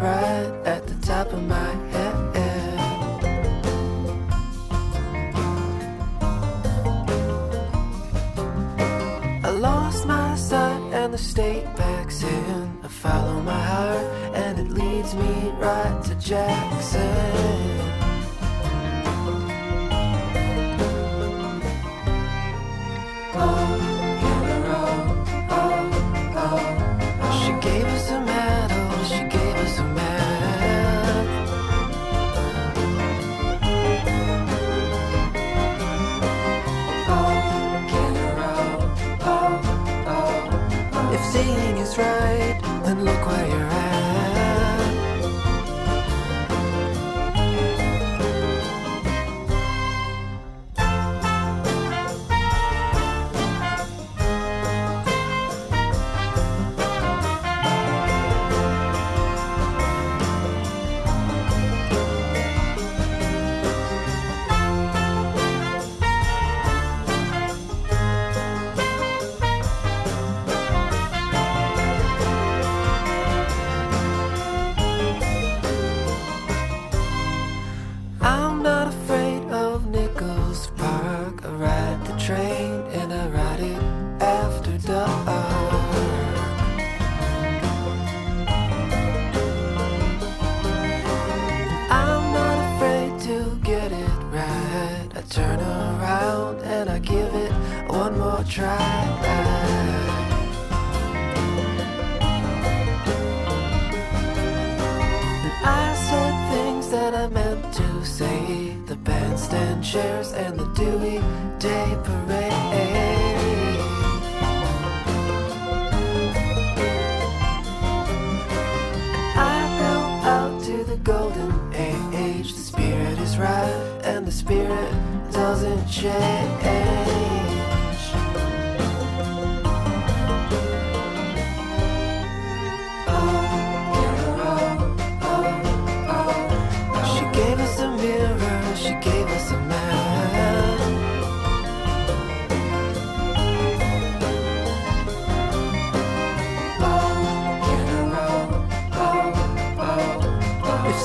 [0.03, 1.62] right at the top of my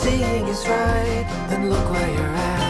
[0.08, 2.67] seeing is right, then look where you're at.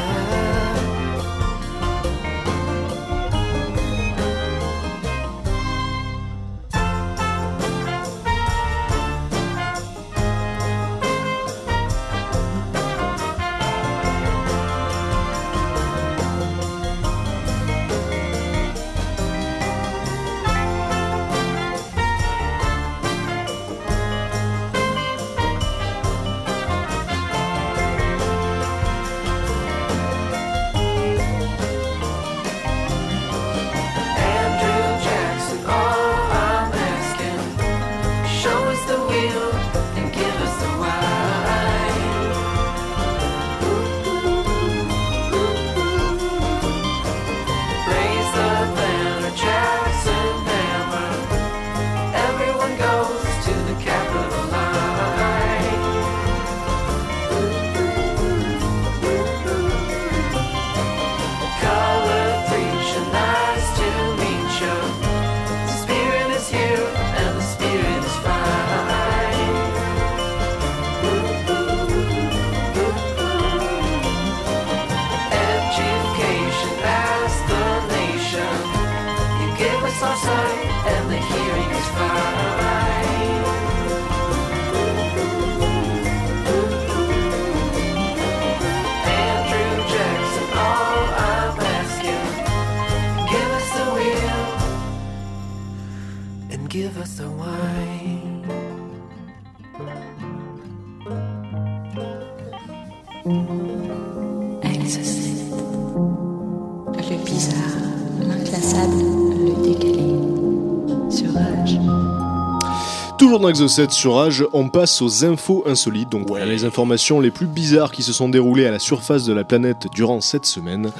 [113.39, 116.45] Toujours dans Exocet sur Rage, on passe aux infos insolites, donc Ouais.
[116.45, 119.87] les informations les plus bizarres qui se sont déroulées à la surface de la planète
[119.95, 120.91] durant cette semaine.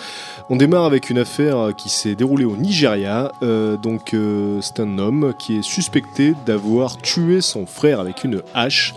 [0.49, 3.33] On démarre avec une affaire qui s'est déroulée au Nigeria.
[3.43, 8.41] Euh, donc euh, c'est un homme qui est suspecté d'avoir tué son frère avec une
[8.55, 8.95] hache.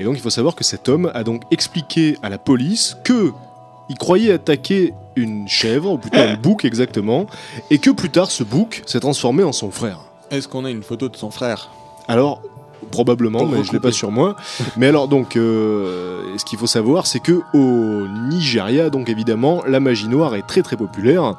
[0.00, 3.30] Et donc il faut savoir que cet homme a donc expliqué à la police que
[3.88, 7.26] il croyait attaquer une chèvre, ou plutôt un bouc exactement,
[7.70, 10.00] et que plus tard ce bouc s'est transformé en son frère.
[10.32, 11.70] Est-ce qu'on a une photo de son frère?
[12.08, 12.42] Alors,
[12.90, 14.36] probablement, Pour mais je l'ai pas sur moi.
[14.76, 19.80] mais alors, donc, euh, ce qu'il faut savoir, c'est que au Nigeria, donc évidemment, la
[19.80, 21.34] magie noire est très très populaire.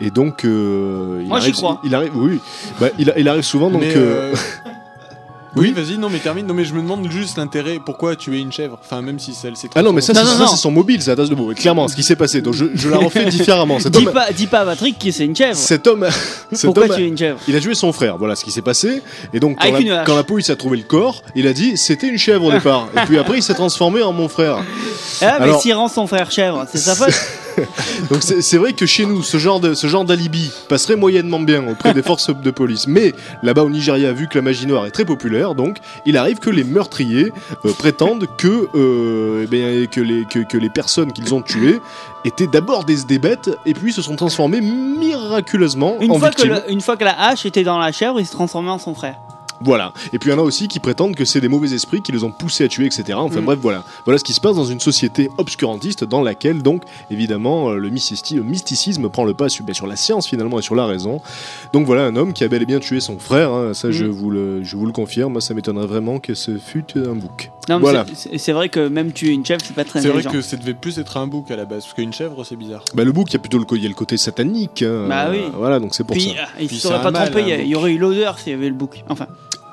[0.00, 1.80] Et donc, euh, il Moi, j'y arrive, crois.
[1.84, 2.40] Il arrive, oui, oui.
[2.80, 3.84] Bah, il, il arrive souvent, donc.
[5.56, 6.46] Oui, vas-y, non mais termine.
[6.46, 9.56] Non mais je me demande juste l'intérêt, pourquoi tuer une chèvre Enfin, même si elle
[9.56, 10.46] s'est Ah non, mais ça, c'est non, ça, non.
[10.46, 11.52] c'est son mobile, c'est la tasse de boue.
[11.54, 12.40] Clairement, ce qui s'est passé.
[12.40, 13.78] Donc je, je la refais différemment.
[13.80, 15.56] Cet Dis homme, pas, dis pas à Patrick que c'est une chèvre.
[15.56, 16.06] cet homme,
[16.52, 18.16] cet Pourquoi homme, tu es une chèvre il a tué son frère.
[18.18, 19.02] Voilà ce qui s'est passé.
[19.32, 20.06] Et donc, quand, Avec une la, hache.
[20.06, 22.88] quand la police a trouvé le corps, il a dit c'était une chèvre au départ.
[22.96, 24.58] Et puis après, il s'est transformé en mon frère.
[25.22, 27.14] Ah, mais Alors- s'il rend son frère chèvre, c'est sa faute.
[28.10, 31.66] Donc c'est vrai que chez nous, ce genre de ce genre d'alibi passerait moyennement bien
[31.68, 32.86] auprès des forces de police.
[32.86, 36.38] Mais là-bas au Nigeria, vu que la magie noire est très populaire, donc il arrive
[36.38, 37.32] que les meurtriers
[37.64, 41.80] euh, prétendent que euh, eh bien, que les que, que les personnes qu'ils ont tuées
[42.24, 46.42] étaient d'abord des, des bêtes et puis se sont transformées miraculeusement Une en fois, que
[46.42, 46.60] victimes.
[46.66, 48.94] le- une fois que la hache était dans la chèvre, il se transformait en son
[48.94, 49.16] frère.
[49.62, 49.92] Voilà.
[50.12, 52.12] Et puis il y en a aussi qui prétendent que c'est des mauvais esprits qui
[52.12, 53.12] les ont poussés à tuer, etc.
[53.14, 53.44] Enfin Mm.
[53.44, 53.84] bref, voilà.
[54.04, 57.90] Voilà ce qui se passe dans une société obscurantiste dans laquelle, donc, évidemment, euh, le,
[57.90, 60.86] mystici- le mysticisme prend le pas sur, ben, sur la science finalement et sur la
[60.86, 61.20] raison.
[61.72, 63.50] Donc voilà un homme qui a bel et bien tué son frère.
[63.52, 63.74] hein.
[63.74, 64.08] Ça, je, Mm.
[64.10, 65.32] vous le, je vous le confirme.
[65.32, 67.50] Moi, ça m'étonnerait vraiment que ce fût un bouc.
[67.68, 68.06] Non, mais Voilà.
[68.14, 70.74] c'est- vrai que même tuer une chèvre, c'est pas très C'est vrai que ça devait
[70.74, 72.84] plus être un bouc à la base, parce qu'une chèvre c'est bizarre.
[72.94, 74.82] Bah, le bouc, il y a plutôt le, co- il y a le côté satanique.
[74.82, 75.06] hein.
[75.08, 75.40] Bah oui.
[75.56, 76.42] Voilà, donc c'est pour Puis, ça.
[76.42, 77.92] euh, il Puis se serait c'est pas un mâle, trompé, il y il y aurait
[77.92, 79.04] eu l'odeur s'il y avait le bouc.
[79.08, 79.26] Enfin,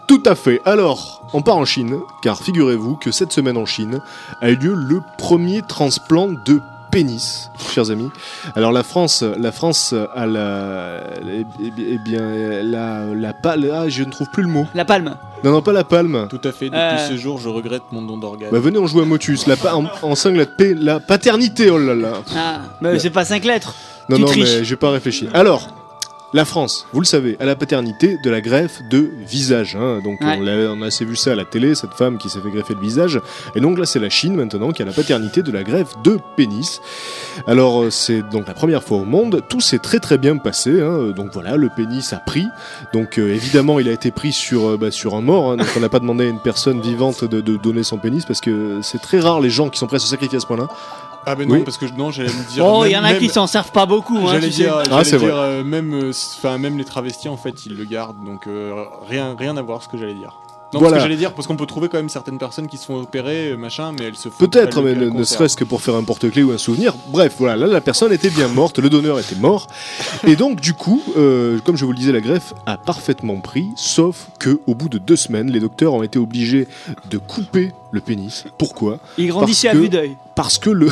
[0.07, 0.61] Tout à fait.
[0.65, 3.99] Alors, on part en Chine, car figurez-vous que cette semaine en Chine
[4.41, 8.09] a eu lieu le premier transplant de pénis, chers amis.
[8.55, 12.21] Alors la France, la France a la, eh, eh bien,
[12.63, 13.67] la, la palme.
[13.73, 14.65] Ah, je ne trouve plus le mot.
[14.73, 15.17] la palme.
[15.43, 16.27] Non, non, pas la palme.
[16.29, 17.09] Tout à fait, depuis Euh.
[17.09, 18.49] ce jour je regrette mon don d'organe.
[18.51, 19.45] Bah, venez, on joue à Motus.
[19.47, 21.69] La pa- en, en cinq lettres P, la paternité.
[21.69, 22.13] Oh là là.
[22.33, 23.75] Ah, mais c'est pas 5 lettres.
[24.07, 24.55] Non, Tu non, triches.
[24.59, 25.27] mais j'ai pas réfléchi.
[25.33, 25.67] Alors,
[26.37, 29.75] la France, vous le savez, a la paternité de la greffe de visage.
[29.75, 29.99] hein.
[30.03, 30.37] Donc, Ouais.
[30.37, 32.49] on, l'a- on a assez vu ça à la télé, cette femme qui s'est fait
[32.51, 33.19] greffer le visage.
[33.55, 36.17] Et donc là, c'est la Chine maintenant qui a la paternité de la greffe de
[36.37, 36.79] pénis.
[37.47, 39.41] Alors, euh, c'est donc la première fois au monde.
[39.49, 40.79] Tout s'est très très bien passé.
[40.81, 41.11] hein.
[41.15, 42.45] Donc voilà, le pénis a pris.
[42.93, 45.51] Donc euh, évidemment, il a été pris sur, euh, bah, sur un mort.
[45.51, 45.57] hein.
[45.57, 48.41] Donc on n'a pas demandé à une personne vivante de, de donner son pénis parce
[48.41, 50.67] que c'est très rare les gens qui sont prêts à se sacrifier à ce point-là.
[51.29, 51.61] Ah ben non, Oui.
[51.63, 52.65] parce que non, j'allais me dire.
[52.65, 54.17] Oh, il y même- en a même- qui s'en servent pas beaucoup.
[54.17, 54.63] Hein, J'allais tu sais.
[54.63, 55.31] dire, Ah, j'allais c'est dire, vrai.
[55.37, 58.71] euh, même, euh, enfin même les travestis en fait ils le gardent, donc euh,
[59.09, 60.39] rien, rien à voir ce que j'allais dire.
[60.73, 60.95] Non, Voilà.
[60.95, 62.99] ce que j'allais dire, parce qu'on peut trouver quand même certaines personnes qui se font
[62.99, 66.03] opérer, euh, machin, mais elles se font Peut-être, mais ne, serait-ce que pour faire un
[66.03, 66.93] porte-clés ou un souvenir.
[67.07, 69.67] Bref, voilà, là la personne était bien morte, le donneur était mort,
[70.27, 73.65] et donc du coup, euh, comme je vous le disais, la greffe a parfaitement pris,
[73.77, 76.67] sauf que au bout de deux semaines, les docteurs ont été obligés
[77.09, 78.43] de couper le pénis.
[78.57, 78.99] Pourquoi?
[79.17, 80.17] Il grandissait à Parce que- vue d'œil.
[80.35, 80.89] Parce que le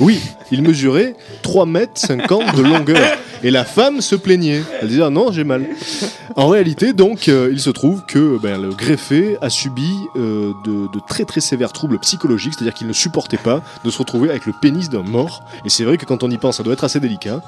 [0.00, 0.20] oui,
[0.50, 3.18] il mesurait 3 mètres 50 de longueur.
[3.42, 4.62] Et la femme se plaignait.
[4.80, 5.66] Elle disait ah non, j'ai mal.
[6.36, 10.90] En réalité, donc, euh, il se trouve que ben, le greffé a subi euh, de,
[10.92, 14.46] de très très sévères troubles psychologiques, c'est-à-dire qu'il ne supportait pas de se retrouver avec
[14.46, 15.42] le pénis d'un mort.
[15.64, 17.42] Et c'est vrai que quand on y pense, ça doit être assez délicat.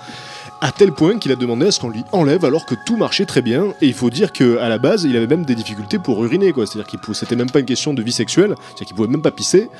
[0.60, 3.26] À tel point qu'il a demandé à ce qu'on lui enlève alors que tout marchait
[3.26, 3.74] très bien.
[3.80, 6.66] Et il faut dire qu'à la base, il avait même des difficultés pour uriner, quoi.
[6.66, 9.30] C'est-à-dire qu'il c'était même pas une question de vie sexuelle, c'est-à-dire qu'il pouvait même pas
[9.30, 9.70] pisser.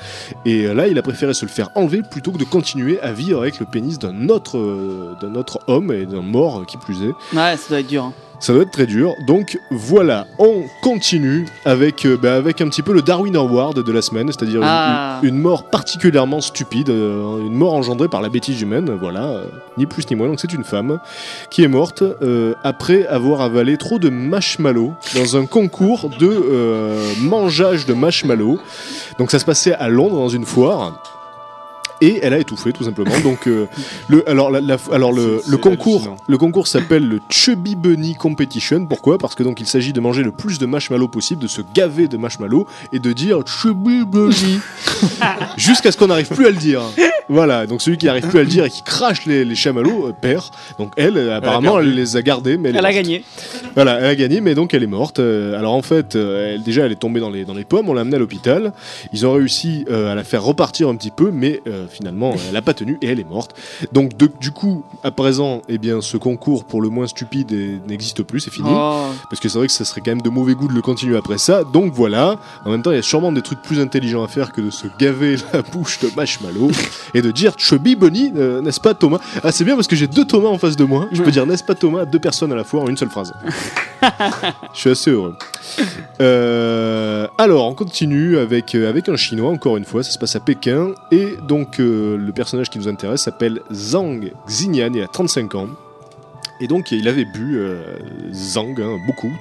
[0.45, 3.11] Et euh, là, il a préféré se le faire enlever plutôt que de continuer à
[3.11, 6.77] vivre avec le pénis d'un autre, euh, d'un autre homme et d'un mort euh, qui
[6.77, 7.35] plus est.
[7.35, 8.05] Ouais, ça doit être dur.
[8.05, 8.13] hein.
[8.39, 9.15] Ça doit être très dur.
[9.27, 13.91] Donc voilà, on continue avec, euh, bah, avec un petit peu le Darwin Award de
[13.91, 15.19] la semaine, c'est-à-dire une- Ah.
[15.23, 19.45] une, une mort particulièrement stupide, euh, une mort engendrée par la bêtise humaine, voilà, euh,
[19.77, 20.27] ni plus ni moins.
[20.27, 20.99] Donc c'est une femme
[21.49, 22.01] qui est morte
[22.63, 28.59] après avoir avalé trop de marshmallows dans un concours de mangeage de marshmallows.
[29.19, 31.03] Donc ça se passait à Londres dans une foire.
[32.01, 33.17] Et elle a étouffé tout simplement.
[33.21, 33.65] Donc euh,
[34.07, 38.85] le alors la- la- alors le, concours le concours s'appelle le Chubby Bunny Competition.
[38.85, 39.17] Pourquoi?
[39.17, 42.07] Parce que donc il s'agit de manger le plus de marshmallows possible, de se gaver
[42.07, 44.59] de marshmallows et de dire Chubby Bunny
[45.57, 46.81] jusqu'à ce qu'on n'arrive plus à le dire.
[47.27, 47.67] Voilà.
[47.67, 50.13] Donc celui qui n'arrive plus à le dire et qui crache les, les chamallows euh,
[50.19, 50.45] perd.
[50.79, 53.23] Donc elle, euh, apparemment, elle, les a gardés, mais elle, a gagné.
[53.75, 55.19] Voilà, elle a gagné, mais donc elle est morte.
[55.19, 57.89] Euh, alors en fait, euh, elle, déjà, elle est tombée dans les, dans les pommes,
[57.89, 58.73] on l'a amenée à l'hôpital.
[59.13, 62.53] Ils ont réussi euh, à la faire repartir un petit peu, mais euh, finalement, elle
[62.53, 63.55] n'a pas tenu et elle est morte.
[63.91, 67.51] Donc de- du coup, à présent, eh bien, ce concours pour le moins stupide
[67.87, 68.69] n'existe plus, c'est fini.
[68.71, 69.05] Oh.
[69.29, 71.17] Parce que c'est vrai que ça serait quand même de mauvais goût de le continuer
[71.17, 71.63] après ça.
[71.63, 72.37] Donc voilà.
[72.65, 74.69] En même temps, il y a sûrement des trucs plus intelligents à faire que de
[74.69, 76.71] se gaver la bouche de marshmallow
[77.13, 79.19] et de dire Chubby Bunny, euh, n'est-ce pas Thomas?
[79.43, 81.07] Ah, c'est bien parce que j'ai deux Thomas en face de moi.
[81.11, 82.01] Je peux dire n'est-ce pas Thomas?
[82.01, 83.33] À deux personnes à la fois en une seule phrase.
[84.73, 85.35] Je suis assez heureux.
[86.21, 90.35] Euh, alors, on continue avec, euh, avec un chinois, encore une fois, ça se passe
[90.35, 90.89] à Pékin.
[91.11, 95.67] Et donc, le personnage qui nous intéresse s'appelle Zhang Xinyan, il a 35 ans.
[96.61, 97.81] Et donc, il avait bu euh,
[98.33, 99.31] Zhang, hein, beaucoup.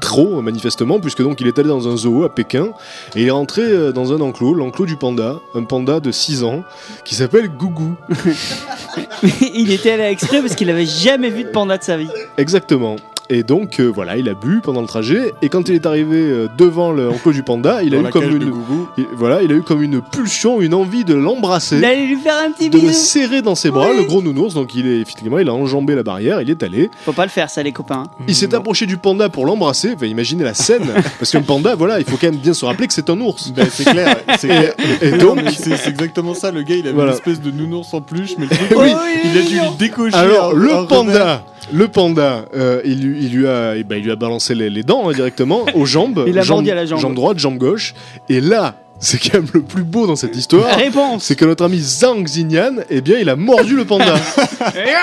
[0.00, 2.68] Trop, manifestement, puisque donc il est allé dans un zoo à Pékin
[3.14, 6.44] et il est rentré euh, dans un enclos, l'enclos du panda, un panda de 6
[6.44, 6.64] ans
[7.04, 7.94] qui s'appelle Gougou.
[9.54, 12.10] il était allé exprès parce qu'il avait jamais vu de panda de sa vie.
[12.36, 12.96] Exactement.
[13.30, 15.32] Et donc euh, voilà, il a bu pendant le trajet.
[15.40, 18.24] Et quand il est arrivé euh, devant l'enclos du panda, il a Dans eu comme
[18.24, 18.52] une,
[18.98, 21.78] il- voilà, il a eu comme une pulsion, une envie de l'embrasser.
[21.78, 22.92] Il allait lui faire un petit de le bisou.
[23.00, 23.96] serrer dans ses bras, Oui.
[23.96, 24.52] le gros nounours.
[24.52, 26.90] Donc il est effectivement, il a enjambé la barrière, il est allé.
[27.04, 28.02] Faut pas le faire, ça, les copains.
[28.28, 29.92] Il s'est approché du panda pour l'embrasser.
[29.96, 30.84] Enfin, imaginez la scène,
[31.18, 33.50] parce qu'un panda, voilà, il faut quand même bien se rappeler que c'est un ours.
[33.52, 34.74] Ben, c'est clair, c'est clair.
[35.00, 36.50] Et Non, donc, mais c'est c'est exactement ça.
[36.52, 37.12] Le gars, il avait Voilà.
[37.12, 38.92] une espèce de nounours en peluche, mais le truc, Oui,
[39.24, 40.14] il, a dû lui décocher.
[40.14, 40.86] alors un- le revers.
[40.88, 44.54] panda, le panda, euh, il, lui, il lui a, eh ben, il lui a balancé
[44.54, 47.14] les, les dents hein, directement aux jambes, Il a jambe, à la jambe.
[47.14, 47.94] droite, jambe gauche.
[48.28, 50.76] Et là, c'est quand même le plus beau dans cette histoire.
[50.78, 51.24] Réponse.
[51.24, 54.14] C'est que notre ami Zhang Xinyan, eh bien, il a mordu le panda.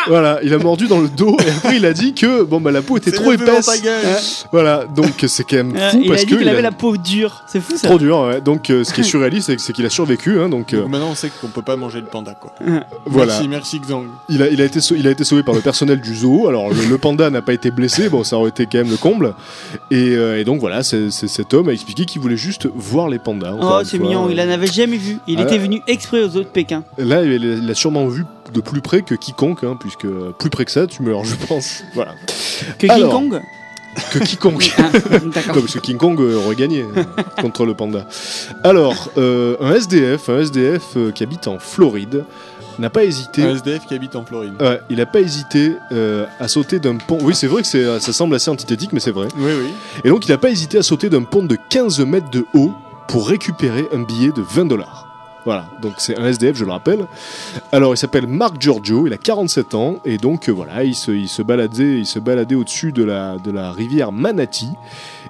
[0.08, 2.72] voilà, il a mordu dans le dos et après il a dit que bon bah
[2.72, 3.82] la peau était trop épaisse.
[3.82, 4.02] gueule.
[4.52, 6.62] Voilà, donc c'est quand même fou il parce a dit que qu'il il avait a-
[6.64, 7.44] la peau dure.
[7.48, 7.88] C'est fou ça.
[7.88, 8.20] trop dur.
[8.22, 8.42] Ouais.
[8.42, 10.40] Donc euh, ce qui est surréaliste, c'est qu'il a survécu.
[10.40, 12.54] Hein, donc euh, Donc maintenant, on sait qu'on peut pas manger le panda, quoi.
[13.06, 13.34] voilà.
[13.34, 14.06] Merci, merci Xang.
[14.30, 16.48] Il a, il, a été sau- il a été sauvé par le personnel du zoo.
[16.48, 18.98] Alors le, le panda n'a pas été blessé, bon ça aurait été quand même le
[18.98, 19.34] comble.
[19.92, 23.20] Et, euh, et donc voilà, c'est- cet homme a expliqué qu'il voulait juste voir les
[23.20, 23.52] pandas.
[23.54, 24.30] encore Oh, c'est mignon.
[24.30, 25.18] Il en avait jamais vu.
[25.28, 26.84] Il Ah était venu exprès aux autres Pékin.
[26.98, 30.08] Là, il il a sûrement vu de plus près que quiconque, hein, puisque
[30.40, 31.84] plus près que ça, tu meurs, je pense.
[31.94, 32.14] Voilà.
[32.78, 33.10] Que King.
[33.10, 33.42] Kong.
[34.12, 34.72] Que quiconque.
[34.78, 34.90] Ah,
[35.34, 35.56] D'accord.
[35.56, 37.04] Non, parce que King Kong euh, aurait gagné euh,
[37.42, 38.06] contre le panda.
[38.64, 42.24] Alors, euh, un SDF, un SDF euh, qui habite en Floride,
[42.80, 43.44] n'a pas hésité.
[43.44, 44.54] Un SDF qui habite en Floride.
[44.62, 47.18] Ouais, il n'a pas hésité euh, à sauter d'un pont.
[47.22, 47.68] Oui, c'est vrai que
[48.00, 49.28] ça semble assez antithétique, mais c'est vrai.
[49.38, 49.72] Oui, oui.
[50.04, 52.74] Et donc, il n'a pas hésité à sauter d'un pont de 15 mètres de haut
[53.08, 55.12] pour récupérer un billet de 20 dollars.
[55.44, 57.08] Voilà, donc c'est un SDF, je le rappelle.
[57.72, 61.12] Alors, il s'appelle Mark Giorgio, il a 47 ans, et donc euh, voilà, il se,
[61.12, 64.70] il se baladait, il se baladait au-dessus de la, de la rivière Manatee.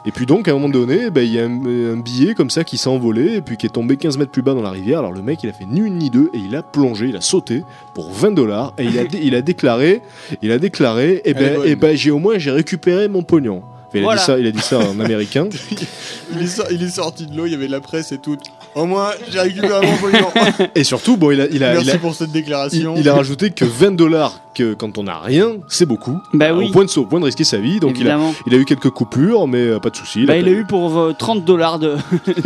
[0.06, 2.50] Et puis donc, à un moment donné, ben, il y a un, un billet comme
[2.50, 4.72] ça qui s'est envolé, et puis qui est tombé 15 mètres plus bas dans la
[4.72, 5.00] rivière.
[5.00, 7.16] Alors le mec, il a fait ni une ni deux, et il a plongé, il
[7.16, 7.64] a sauté
[7.94, 10.02] pour 20 dollars, et il a, il a déclaré,
[10.42, 13.64] il a déclaré, eh ben, eh ben, j'ai au moins j'ai récupéré mon pognon.
[13.94, 14.20] Il, a Voilà.
[14.22, 15.48] dit ça, il a dit ça en américain.
[16.34, 18.38] Il est, sor- il est sorti de l'eau, il y avait la presse et tout.
[18.74, 20.30] Au moins, j'ai récupéré mon pognon.
[20.76, 22.94] Et surtout, bon, il a, il a, Merci il a- pour cette déclaration.
[22.96, 26.18] il a rajouté que 20 dollars, que quand on n'a rien, c'est beaucoup.
[26.34, 27.82] Bah au, point de, au point de risquer sa vie.
[27.82, 28.34] Donc il a, Évidemment.
[28.48, 30.24] il a eu quelques coupures, mais euh, pas de souci.
[30.26, 31.98] Bah, il a eu pour euh, 30 dollars de,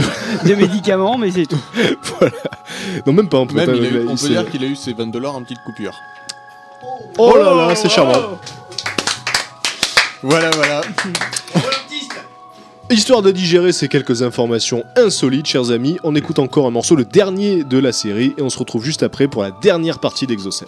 [0.47, 1.61] de médicaments, mais c'est tout.
[3.05, 3.37] Non, même pas.
[3.37, 5.11] On peut, Même, il a eu- il on peut dire qu'il a eu ses 20
[5.11, 5.93] dollars en petite coupure.
[7.19, 8.39] Oh là là, c'est charmant.
[10.27, 10.81] Voilà, voilà.
[12.89, 17.05] Histoire de digérer ces quelques informations insolites, chers amis, on écoute encore un morceau, le
[17.05, 20.65] dernier de la série, et on se retrouve juste après pour la dernière partie d'Exocet.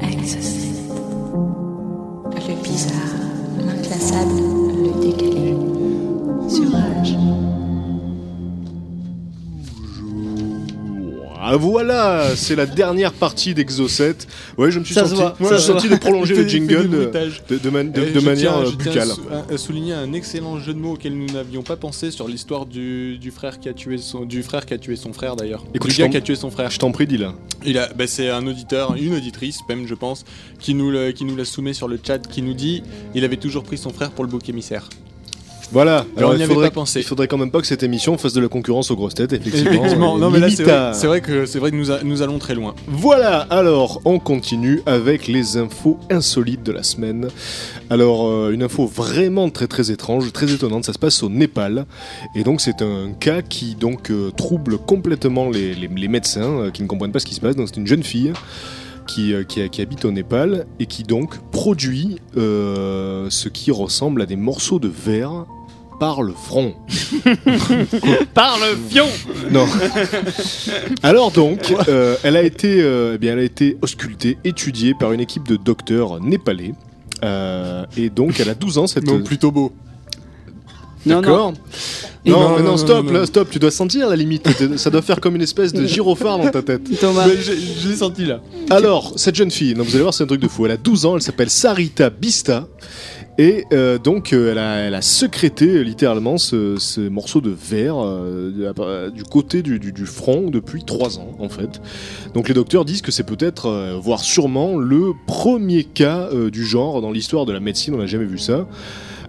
[0.00, 0.72] Exocet.
[2.48, 2.96] Le bizarre,
[3.58, 4.55] l'inclassable,
[11.86, 14.16] voilà, c'est la dernière partie d'Exocet.
[14.58, 15.96] Ouais, je me suis Ça se senti, voit, je se me suis senti voit.
[15.96, 17.42] de prolonger le jingle de, bruitage.
[17.48, 19.10] de- de man- de- Et de je manière tiens- euh, je tiens buccale.
[19.10, 22.10] à sou- à, à souligner un excellent jeu de mots auquel nous n'avions pas pensé
[22.10, 25.12] sur l'histoire du, du frère qui a tué son du frère qui a tué son
[25.12, 25.64] frère d'ailleurs.
[25.74, 26.70] Écoute, du gars t'en- qui a tué son frère.
[26.70, 27.34] Je t'en prie, dis là.
[27.64, 30.24] Il a, bah, c'est un auditeur, une auditrice même je pense,
[30.58, 32.82] qui nous le- qui nous l'a soumet sur le chat, qui nous dit
[33.14, 34.88] il avait toujours pris son frère pour le bouc émissaire.
[35.72, 36.06] Voilà.
[36.16, 37.00] Alors, on n'y il avait faudrait, pas pensé.
[37.00, 39.32] il faudrait quand même pas que cette émission fasse de la concurrence aux grosses têtes,
[39.32, 39.70] effectivement.
[39.72, 42.02] Effectivement, non mais là c'est vrai, à- c'est vrai que c'est vrai que nous, a-
[42.04, 42.74] nous allons très loin.
[42.86, 47.28] Voilà, alors on continue avec les infos insolites de la semaine.
[47.90, 51.86] Alors euh, une info vraiment très très étrange, très étonnante, ça se passe au Népal
[52.34, 56.70] et donc c'est un cas qui donc euh, trouble complètement les, les- les médecins euh,
[56.70, 57.56] qui ne comprennent pas ce qui se passe.
[57.56, 58.32] Donc c'est une jeune fille
[59.06, 64.26] qui, qui, qui habite au Népal et qui donc produit euh, ce qui ressemble à
[64.26, 65.46] des morceaux de verre
[65.98, 66.74] par le front.
[68.34, 69.06] Par le fion
[69.50, 69.66] Non.
[71.02, 75.12] Alors donc, euh, elle a été, euh, eh bien, elle a été auscultée, étudiée par
[75.12, 76.74] une équipe de docteurs népalais.
[77.24, 79.04] Euh, et donc, elle a 12 ans cette.
[79.04, 79.72] Donc plutôt beau.
[81.06, 81.20] Non, non.
[81.20, 81.52] D'accord.
[82.26, 83.26] Non, non, mais non, non, stop, non, là, non.
[83.26, 83.48] stop.
[83.50, 84.48] Tu dois sentir la limite.
[84.76, 86.82] Ça doit faire comme une espèce de gyrophare dans ta tête.
[87.00, 87.26] Thomas.
[87.28, 88.40] Mais j'ai- je l'ai senti là.
[88.70, 90.66] Alors, cette jeune fille, non, vous allez voir, c'est un truc de fou.
[90.66, 92.66] Elle a 12 ans, elle s'appelle Sarita Bista.
[93.38, 97.50] Et euh, donc, euh, elle, a, elle a sécrété euh, littéralement ce, ce morceau de
[97.50, 97.96] verre
[99.10, 101.80] du côté du, front depuis 3 ans, en fait.
[102.32, 107.10] Donc, les docteurs disent que c'est peut-être, voire sûrement, le premier cas du genre dans
[107.10, 107.94] l'histoire de la médecine.
[107.94, 108.66] On n'a jamais vu ça.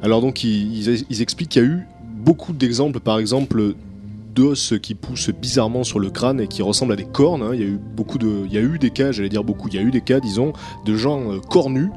[0.02, 3.74] Alors, donc, ils, expliquent qu'il y a eu beaucoup d'exemples, par exemple
[4.36, 7.42] d'os qui poussent bizarrement sur le crâne et qui ressemblent à des cornes.
[7.42, 7.52] hein.
[7.54, 9.68] Il y a eu beaucoup de, il y a eu des cas, j'allais dire beaucoup,
[9.68, 10.54] il y a eu des cas, disons,
[10.86, 11.90] de gens cornus.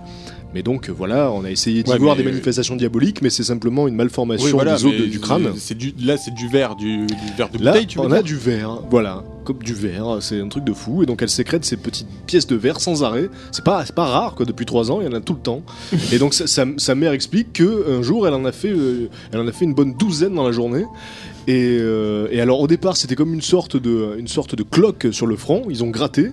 [0.55, 3.86] Mais donc voilà, on a essayé d'y Ouais, voir des manifestations diaboliques, mais c'est simplement
[3.86, 5.52] une malformation Oui, voilà, des os de- du crâne.
[5.56, 8.20] C'est du, là c'est du verre, du, du verre de Là, bouteille, tu on a
[8.22, 11.02] du verre, voilà, comme du verre, c'est un truc de fou.
[11.05, 13.28] Et donc elle sécrète ces petites pièces de verre sans arrêt.
[13.52, 14.44] C'est pas, c'est pas rare, quoi.
[14.44, 15.62] Depuis trois ans, il y en a tout le temps.
[16.12, 19.09] et donc sa, sa- sa mère explique que un jour, elle en a fait, euh,
[19.32, 20.85] elle en a fait une bonne douzaine dans la journée.
[21.46, 25.08] Et, euh, et alors au départ, c'était comme une sorte de, une sorte de cloque
[25.10, 25.64] sur le front.
[25.68, 26.26] Ils ont gratté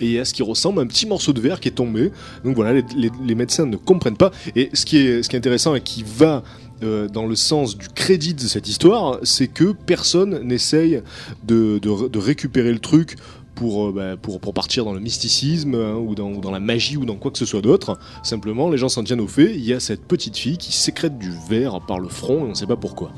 [0.00, 1.72] et il y a ce qui ressemble à un petit morceau de verre qui est
[1.72, 2.10] tombé.
[2.44, 4.30] Donc voilà, les, médecins ne comprennent pas.
[4.56, 6.42] Et ce qui est, ce qui est intéressant et qui va
[6.82, 11.02] euh, dans le sens du crédit de cette histoire, c'est que personne n'essaye
[11.46, 13.16] de, de- de récupérer le truc
[13.54, 16.58] pour, euh, bah, pour, pour partir dans le mysticisme hein, ou, dans, ou dans la
[16.58, 17.98] magie ou dans quoi que ce soit d'autre.
[18.24, 19.54] Simplement, les gens s'en tiennent au fait.
[19.54, 22.48] Il y a cette petite fille qui sécrète du verre par le front et on
[22.48, 23.12] ne sait pas pourquoi.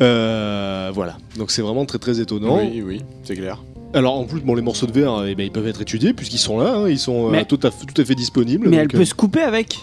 [0.00, 2.58] Euh, voilà, donc c'est vraiment très très étonnant.
[2.58, 3.62] Oui, oui, c'est clair.
[3.92, 6.38] Alors en plus, bon, les morceaux de verre, eh ben, ils peuvent être étudiés puisqu'ils
[6.38, 8.68] sont là, hein, ils sont euh, Mais- tout, à, fait- tout à fait disponibles.
[8.68, 9.78] Mais donc, elle euh, peut se couper avec.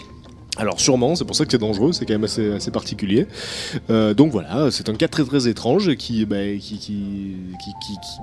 [0.58, 3.26] Alors sûrement, c'est pour ça que c'est dangereux, c'est quand même assez, particulier.
[3.88, 6.36] Euh, donc voilà, c'est un cas très très étrange qui, bah,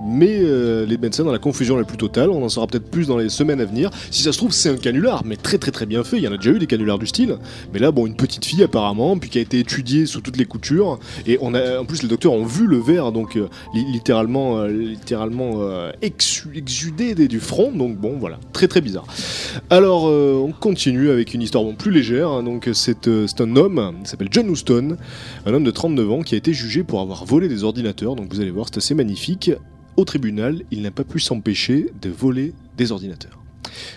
[0.06, 2.30] met euh, les médecins dans la confusion la plus totale.
[2.30, 3.90] On en saura peut-être plus dans les semaines à venir.
[4.12, 6.18] Si ça se trouve, c'est un canular, mais très très très bien fait.
[6.18, 7.38] Il y en a déjà eu des canulars du style.
[7.74, 10.46] Mais là, bon, une petite fille apparemment, puis qui a été étudiée sous toutes les
[10.46, 11.00] coutures.
[11.26, 14.66] Et on a, en plus, les docteurs ont vu le verre, donc euh, li- littéralement,
[14.66, 15.64] littéralement
[16.04, 17.72] exu- exudé du front.
[17.72, 19.06] Donc bon, voilà, très très bizarre.
[19.72, 22.19] Alors, on continue avec une histoire plus légère.
[22.22, 22.44] Hein.
[22.44, 24.98] donc, c'est euh, c'est un homme, il s'appelle John Houston,
[25.46, 28.16] un homme de 39 ans qui a été jugé pour avoir volé des ordinateurs.
[28.16, 29.52] Donc, vous allez voir, c'est assez magnifique.
[29.98, 33.40] Au tribunal, il n'a pas pu s'empêcher de voler des ordinateurs.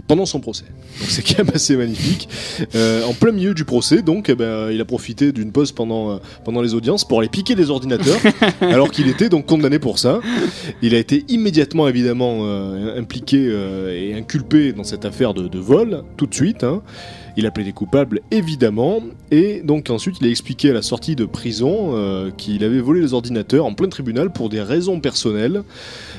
[0.07, 0.65] Pendant son procès.
[1.01, 2.29] Donc c'est quand même assez magnifique.
[2.75, 6.11] Euh, en plein milieu du procès, donc, eh ben, il a profité d'une pause pendant,
[6.13, 8.19] euh, pendant les audiences pour aller piquer des ordinateurs,
[8.61, 10.21] alors qu'il était donc condamné pour ça.
[10.83, 13.39] Il a été immédiatement évidemment euh, impliqué
[13.97, 16.65] et inculpé dans cette affaire de, de vol, tout de suite.
[16.65, 16.83] hein.
[17.37, 19.01] Il a plaidé coupable évidemment,
[19.31, 23.01] et donc ensuite il a expliqué à la sortie de prison euh, qu'il avait volé
[23.01, 25.63] les ordinateurs en plein tribunal pour des raisons personnelles,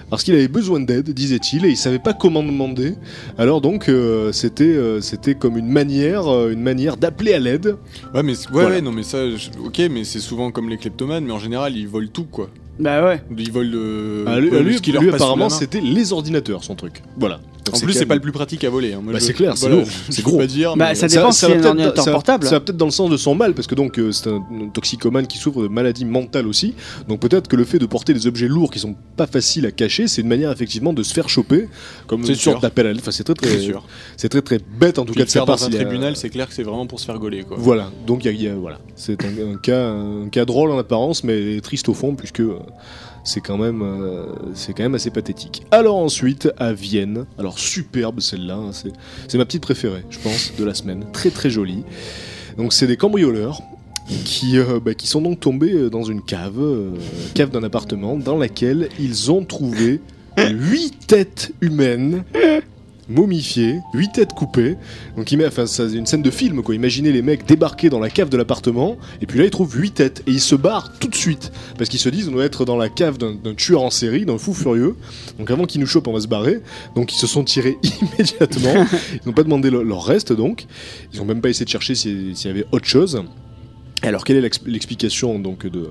[0.09, 2.95] parce qu'il avait besoin d'aide, disait-il, et il savait pas comment demander.
[3.37, 7.75] Alors donc euh, c'était euh, c'était comme une manière euh, une manière d'appeler à l'aide.
[8.15, 8.69] Ouais, mais c'est- ouais, Voilà.
[8.77, 11.77] ouais, non, mais ça, je- ok, mais c'est souvent comme les kleptomanes, mais en général,
[11.77, 12.49] ils volent tout, quoi.
[12.79, 13.21] Bah ouais.
[13.37, 14.25] Ils volent le.
[14.27, 17.03] Ah, lui, lui, ce qui leur lui, la apparemment c'était les ordinateurs son truc.
[17.17, 17.39] Voilà.
[17.65, 18.93] Donc En plus, c'est pas le plus pratique à voler.
[18.93, 19.01] hein.
[19.03, 20.37] Bah, je- c'est clair, c'est voilà, c'est gros.
[20.37, 20.75] pas dire.
[20.75, 22.45] Bah, mais- ça dépend si va c'est un ordinateur ça portable.
[22.45, 24.43] Ça va peut-être dans le sens de son mal, parce que donc euh, c'est un,
[24.73, 26.73] toxicomane qui souffre de maladies mentales aussi.
[27.07, 29.71] Donc peut-être que le fait de porter des objets lourds qui sont pas faciles à
[29.71, 31.67] cacher, c'est une manière effectivement de se faire choper,
[32.07, 32.99] comme C'est une sorte d'appel à l'aide.
[33.01, 33.83] Enfin, c'est très très, sûr.
[34.17, 35.57] c'est très très bête en tout Puis cas de sa faire part.
[35.57, 37.57] dans un tribunal, c'est clair que c'est vraiment pour se faire gauler, quoi.
[37.59, 40.45] Voilà, donc il y a- il y a- voilà, c'est un, un cas, un cas
[40.45, 42.57] drôle en apparence, mais triste au fond puisque euh,
[43.25, 45.63] c'est quand même, euh, c'est quand même assez pathétique.
[45.71, 48.91] Alors ensuite à Vienne, alors Superbe celle-là, hein, c'est
[49.27, 51.05] c'est ma petite préférée, je pense, de la semaine.
[51.13, 51.83] Très très jolie.
[52.57, 53.61] Donc c'est des cambrioleurs
[54.25, 56.91] qui, euh, bah, qui sont donc tombés euh, dans une cave, euh,
[57.33, 60.01] cave d'un appartement, dans laquelle ils ont trouvé
[60.37, 62.23] huit têtes humaines
[63.09, 64.77] momifiées, huit têtes coupées.
[65.17, 66.73] Donc il met, enfin, c'est une scène de film quoi.
[66.75, 69.91] Imaginez les mecs débarquer dans la cave de l'appartement et puis là ils trouvent huit
[69.93, 72.65] têtes et ils se barrent tout de suite parce qu'ils se disent on doit être
[72.65, 74.95] dans la cave d'un tueur en série, d'un fou furieux.
[75.37, 76.61] Donc avant qu'il nous chope, on va se barrer.
[76.95, 78.85] Donc ils se sont tirés immédiatement.
[79.13, 80.65] Ils n'ont pas demandé le- leur reste donc.
[81.13, 83.21] Ils n'ont même pas essayé de chercher s'il y avait autre chose.
[84.01, 85.87] Alors quelle est l'ex- l'explication donc de,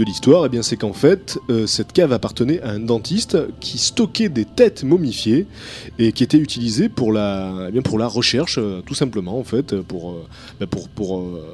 [0.00, 3.78] de l'histoire Eh bien c'est qu'en fait euh, cette cave appartenait à un dentiste qui
[3.78, 5.46] stockait des têtes momifiées
[5.98, 9.44] et qui était utilisé pour la, eh bien pour la recherche euh, tout simplement en
[9.44, 10.26] fait pour euh,
[10.58, 11.44] bah, pour pour euh,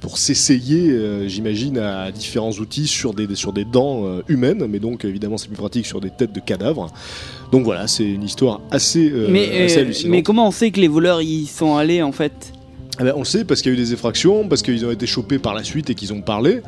[0.00, 5.36] pour s'essayer j'imagine à différents outils sur des sur des dents humaines mais donc évidemment
[5.36, 6.92] c'est plus pratique sur des têtes de cadavres.
[7.52, 10.10] Donc voilà c'est une histoire assez mais, assez hallucinante.
[10.10, 12.52] mais comment on sait que les voleurs y sont allés en fait?
[12.98, 14.90] Ah ben, on le sait parce qu'il y a eu des effractions, parce qu'ils ont
[14.90, 16.60] été chopés par la suite et qu'ils ont parlé.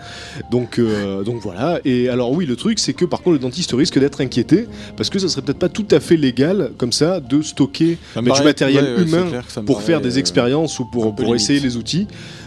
[0.50, 1.80] Donc, euh, donc voilà.
[1.84, 4.66] Et alors oui, le truc, c'est que par contre, le dentiste risque d'être inquiété
[4.96, 8.28] parce que ça serait peut-être pas tout à fait légal comme ça de stocker du
[8.28, 11.76] paraît- matériel ouais, ouais, c'est humain pour faire des euh, expériences ou pour, essayer les
[11.76, 12.06] outils.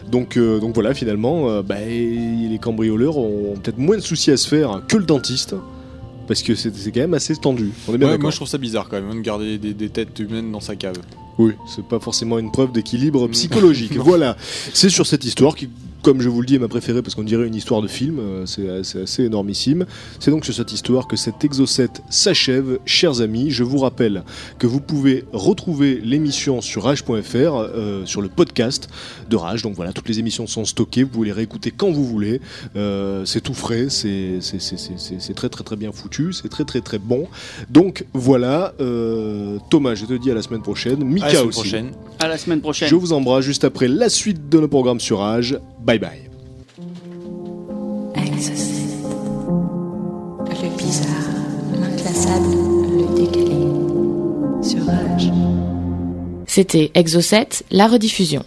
[0.10, 4.38] Donc, euh, donc voilà, finalement, euh, bah, les cambrioleurs ont peut-être moins de soucis à
[4.38, 5.56] se faire que le dentiste.
[6.28, 7.72] Parce que c'est c'est quand même assez tendu.
[7.88, 8.22] On est bien Ouais, d'accord.
[8.24, 10.76] moi je trouve ça bizarre quand même de garder des, des têtes humaines dans sa
[10.76, 10.98] cave.
[11.38, 13.94] Oui, c'est pas forcément une preuve d'équilibre psychologique.
[13.98, 14.38] voilà,
[14.74, 15.70] c'est sur cette histoire qui,
[16.06, 18.20] comme je vous le dis, est ma préférée parce qu'on dirait une histoire de film.
[18.20, 19.88] euh, C'est assez, assez énormissime.
[20.20, 23.50] C'est donc sur cette histoire que cet Exocet s'achève, chers amis.
[23.50, 24.24] Je vous rappelle
[24.60, 28.88] que vous pouvez retrouver l'émission sur rage.fr, euh, sur le podcast
[29.32, 29.64] de Rage.
[29.64, 31.02] Donc voilà, toutes les émissions sont stockées.
[31.02, 32.40] Vous pouvez les réécouter quand vous voulez.
[32.76, 34.38] Euh, c'est tout frais, c'est
[35.36, 37.28] très très très bien foutu, c'est très très très bon.
[37.72, 41.04] Donc voilà, euh, Thomas, je te dis à la semaine prochaine.
[41.04, 41.60] Mika À la semaine aussi.
[41.62, 41.92] prochaine.
[42.20, 42.90] À la semaine prochaine.
[42.90, 45.60] Je vous embrasse juste après la suite de nos programmes sur Rage.
[45.84, 46.30] Bye bye.
[48.16, 48.86] Exocet.
[50.50, 51.32] Le bizarre,
[51.80, 52.56] l'inclassable,
[52.98, 53.62] le décalé.
[54.62, 54.86] Sur.
[56.48, 58.44] C'était Exocet, la rediffusion.